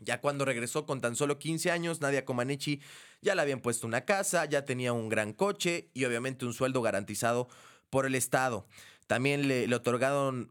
Ya 0.00 0.20
cuando 0.20 0.44
regresó 0.44 0.86
con 0.86 1.00
tan 1.00 1.14
solo 1.14 1.38
15 1.38 1.70
años, 1.70 2.00
Nadia 2.00 2.24
Comaneci 2.24 2.80
ya 3.22 3.36
le 3.36 3.42
habían 3.42 3.60
puesto 3.60 3.86
una 3.86 4.04
casa, 4.04 4.44
ya 4.46 4.64
tenía 4.64 4.92
un 4.92 5.08
gran 5.08 5.34
coche 5.34 5.88
y 5.94 6.04
obviamente 6.04 6.46
un 6.46 6.52
sueldo 6.52 6.82
garantizado 6.82 7.46
por 7.90 8.06
el 8.06 8.16
Estado. 8.16 8.66
También 9.06 9.46
le, 9.46 9.72
otorgaron, 9.72 10.48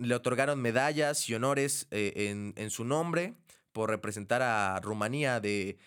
medallas 0.62 1.28
y 1.28 1.36
honores 1.36 1.88
eh, 1.92 2.54
en, 2.56 2.70
su 2.70 2.86
nombre 2.86 3.34
por 3.74 3.90
representar 3.90 4.42
a 4.42 4.80
Rumanía 4.80 5.42
de 5.42 5.78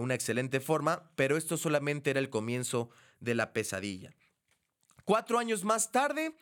una 0.00 0.14
excelente 0.14 0.58
forma, 0.58 1.08
pero 1.14 1.36
esto 1.36 1.56
solamente 1.56 2.10
era 2.10 2.18
el 2.18 2.30
comienzo 2.30 2.90
de 3.20 3.36
la 3.36 3.52
pesadilla. 3.52 4.10
Cuatro 5.04 5.38
años 5.38 5.62
más 5.62 5.92
tarde, 5.92 6.34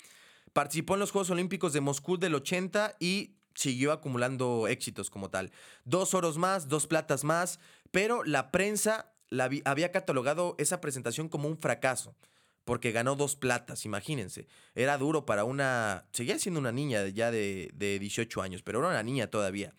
participó 0.56 0.94
en 0.94 1.00
los 1.00 1.10
Juegos 1.10 1.28
Olímpicos 1.28 1.74
de 1.74 1.82
Moscú 1.82 2.16
del 2.16 2.34
80 2.34 2.96
y 2.98 3.36
siguió 3.54 3.92
acumulando 3.92 4.68
éxitos 4.68 5.10
como 5.10 5.28
tal. 5.28 5.52
Dos 5.84 6.14
oros 6.14 6.38
más, 6.38 6.68
dos 6.68 6.86
platas 6.86 7.24
más, 7.24 7.60
pero 7.90 8.24
la 8.24 8.50
prensa 8.50 9.12
la 9.28 9.50
había 9.66 9.92
catalogado 9.92 10.54
esa 10.58 10.80
presentación 10.80 11.28
como 11.28 11.46
un 11.46 11.58
fracaso, 11.58 12.16
porque 12.64 12.90
ganó 12.90 13.16
dos 13.16 13.36
platas, 13.36 13.84
imagínense. 13.84 14.48
Era 14.74 14.96
duro 14.96 15.26
para 15.26 15.44
una, 15.44 16.06
seguía 16.12 16.38
siendo 16.38 16.58
una 16.58 16.72
niña 16.72 17.06
ya 17.08 17.30
de, 17.30 17.70
de 17.74 17.98
18 17.98 18.40
años, 18.40 18.62
pero 18.62 18.78
era 18.78 18.88
una 18.88 19.02
niña 19.02 19.26
todavía 19.26 19.74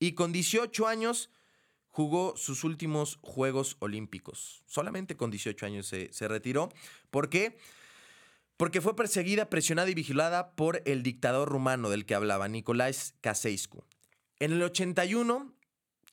y 0.00 0.12
con 0.12 0.32
18 0.32 0.88
años 0.88 1.30
jugó 1.86 2.36
sus 2.36 2.64
últimos 2.64 3.18
Juegos 3.20 3.76
Olímpicos. 3.80 4.62
Solamente 4.66 5.16
con 5.16 5.30
18 5.30 5.66
años 5.66 5.86
se, 5.86 6.28
retiró. 6.28 6.70
Porque 7.10 7.58
fue 8.82 8.94
perseguida, 8.94 9.48
presionada 9.48 9.88
y 9.88 9.94
vigilada 9.94 10.54
por 10.54 10.82
el 10.84 11.02
dictador 11.02 11.48
rumano 11.48 11.88
del 11.88 12.04
que 12.04 12.14
hablaba, 12.14 12.46
Nicolás 12.46 13.14
Ceausescu. 13.22 13.84
En 14.38 14.52
el 14.52 14.62
81 14.62 15.54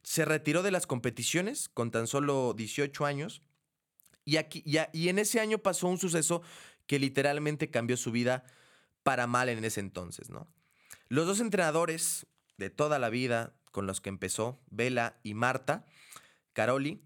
se 0.04 0.24
retiró 0.24 0.64
de 0.64 0.72
las 0.72 0.88
competiciones 0.88 1.68
con 1.68 1.92
tan 1.92 2.08
solo 2.08 2.54
18 2.56 3.06
años 3.06 3.42
y, 4.24 4.38
aquí, 4.38 4.64
y 4.66 5.10
en 5.10 5.20
ese 5.20 5.42
año 5.42 5.58
pasó 5.58 5.88
un 5.88 5.98
suceso 5.98 6.42
que 6.86 7.00
literalmente 7.00 7.70
cambió 7.70 7.98
su 7.98 8.12
vida 8.14 8.46
para 9.04 9.28
mal 9.28 9.50
en 9.50 9.66
ese 9.66 9.82
entonces, 9.82 10.30
¿no? 10.30 10.48
Los 11.10 11.28
dos 11.28 11.42
entrenadores 11.42 12.28
de 12.58 12.70
toda 12.70 12.98
la 12.98 13.10
vida, 13.10 13.54
con 13.72 13.88
los 13.88 14.00
que 14.00 14.10
empezó, 14.10 14.62
Vela 14.70 15.20
y 15.22 15.34
Marta, 15.34 15.86
Caroli, 16.54 17.02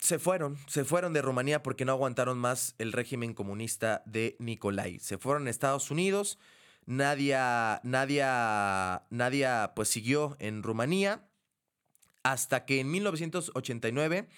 se 0.00 0.18
fueron, 0.18 0.58
se 0.66 0.84
fueron 0.84 1.12
de 1.12 1.22
Rumanía 1.22 1.62
porque 1.62 1.84
no 1.84 1.92
aguantaron 1.92 2.38
más 2.38 2.74
el 2.78 2.92
régimen 2.92 3.34
comunista 3.34 4.02
de 4.06 4.36
Nicolai. 4.38 4.98
Se 4.98 5.18
fueron 5.18 5.46
a 5.46 5.50
Estados 5.50 5.90
Unidos, 5.90 6.38
Nadia, 6.86 7.80
Nadia, 7.84 9.04
Nadia 9.10 9.72
pues 9.76 9.88
siguió 9.88 10.36
en 10.40 10.62
Rumanía 10.62 11.26
hasta 12.22 12.64
que 12.64 12.80
en 12.80 12.90
1989 12.90 14.28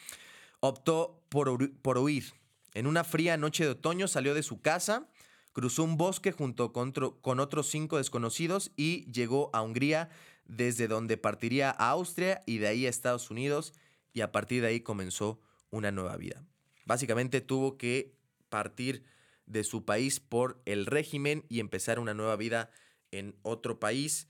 optó 0.61 1.23
por, 1.29 1.73
por 1.81 1.99
huir. 1.99 2.33
En 2.75 2.87
una 2.87 3.05
fría 3.05 3.37
noche 3.37 3.65
de 3.65 3.71
otoño 3.71 4.09
salió 4.09 4.35
de 4.35 4.43
su 4.43 4.61
casa 4.61 5.09
cruzó 5.53 5.85
un 5.85 5.97
bosque 5.97 6.33
junto 6.33 6.73
con, 6.73 6.93
con 6.93 7.41
otros 7.41 7.69
cinco 7.69 7.99
desconocidos 7.99 8.73
y 8.77 9.11
llegó 9.13 9.51
a 9.53 9.63
Hungría, 9.63 10.09
desde 10.45 10.89
donde 10.89 11.17
partiría 11.17 11.71
a 11.71 11.91
Austria 11.91 12.43
y 12.47 12.59
de 12.59 12.69
ahí 12.69 12.87
a 12.87 12.91
Estados 12.91 13.31
Unidos 13.31 13.75
y 14.13 14.23
a 14.23 14.33
partir 14.33 14.63
de 14.63 14.69
ahí 14.69 14.81
comenzó 14.81 15.41
una 15.73 15.91
nueva 15.91 16.17
vida. 16.17 16.45
Básicamente 16.85 17.41
tuvo 17.41 17.77
que 17.77 18.15
partir 18.49 19.03
de 19.47 19.65
su 19.65 19.85
país 19.85 20.21
por 20.21 20.63
el 20.65 20.87
régimen 20.87 21.45
y 21.49 21.59
empezar 21.59 21.99
una 21.99 22.15
nueva 22.15 22.37
vida 22.37 22.71
en 23.11 23.35
otro 23.43 23.81
país 23.81 24.29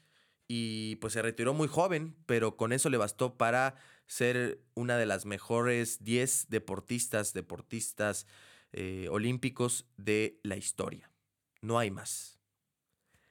y 0.48 0.96
pues 0.96 1.12
se 1.12 1.20
retiró 1.20 1.52
muy 1.52 1.68
joven, 1.68 2.16
pero 2.24 2.56
con 2.56 2.72
eso 2.72 2.88
le 2.88 2.96
bastó 2.96 3.36
para 3.36 3.74
ser 4.06 4.62
una 4.72 4.96
de 4.96 5.04
las 5.04 5.26
mejores 5.26 6.02
10 6.02 6.46
deportistas, 6.48 7.34
deportistas 7.34 8.26
eh, 8.72 9.08
olímpicos 9.10 9.86
de 9.98 10.40
la 10.42 10.56
historia 10.56 11.12
no 11.62 11.78
hay 11.78 11.90
más. 11.90 12.38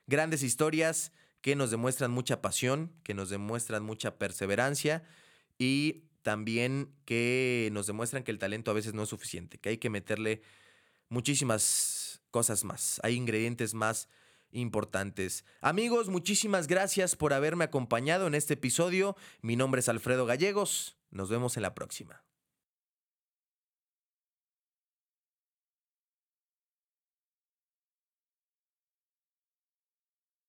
Grandes 0.08 0.42
historias 0.42 1.12
que 1.42 1.56
nos 1.56 1.70
demuestran 1.70 2.12
mucha 2.12 2.42
pasión, 2.42 2.92
que 3.04 3.14
nos 3.14 3.30
demuestran 3.30 3.84
mucha 3.84 4.18
perseverancia 4.18 5.04
y 5.60 6.06
también 6.22 6.94
que 7.06 7.70
nos 7.72 7.88
demuestran 7.88 8.24
que 8.24 8.32
el 8.32 8.40
talento 8.40 8.72
a 8.72 8.76
veces 8.76 8.94
no 8.94 9.04
es 9.04 9.10
suficiente, 9.10 9.58
que 9.58 9.70
hay 9.70 9.78
que 9.78 9.90
meterle 9.90 10.42
muchísimas 11.10 12.22
cosas 12.32 12.64
más, 12.64 13.00
hay 13.04 13.16
ingredientes 13.16 13.74
más 13.74 14.08
importantes. 14.52 15.46
Amigos, 15.62 16.10
muchísimas 16.10 16.68
gracias 16.68 17.16
por 17.16 17.34
haberme 17.34 17.64
acompañado 17.64 18.28
en 18.28 18.36
este 18.36 18.56
episodio. 18.56 19.16
Mi 19.42 19.56
nombre 19.56 19.80
es 19.80 19.90
Alfredo 19.90 20.26
Gallegos. 20.26 20.98
Nos 21.10 21.30
vemos 21.30 21.58
en 21.58 21.64
la 21.64 21.74
próxima. 21.74 22.24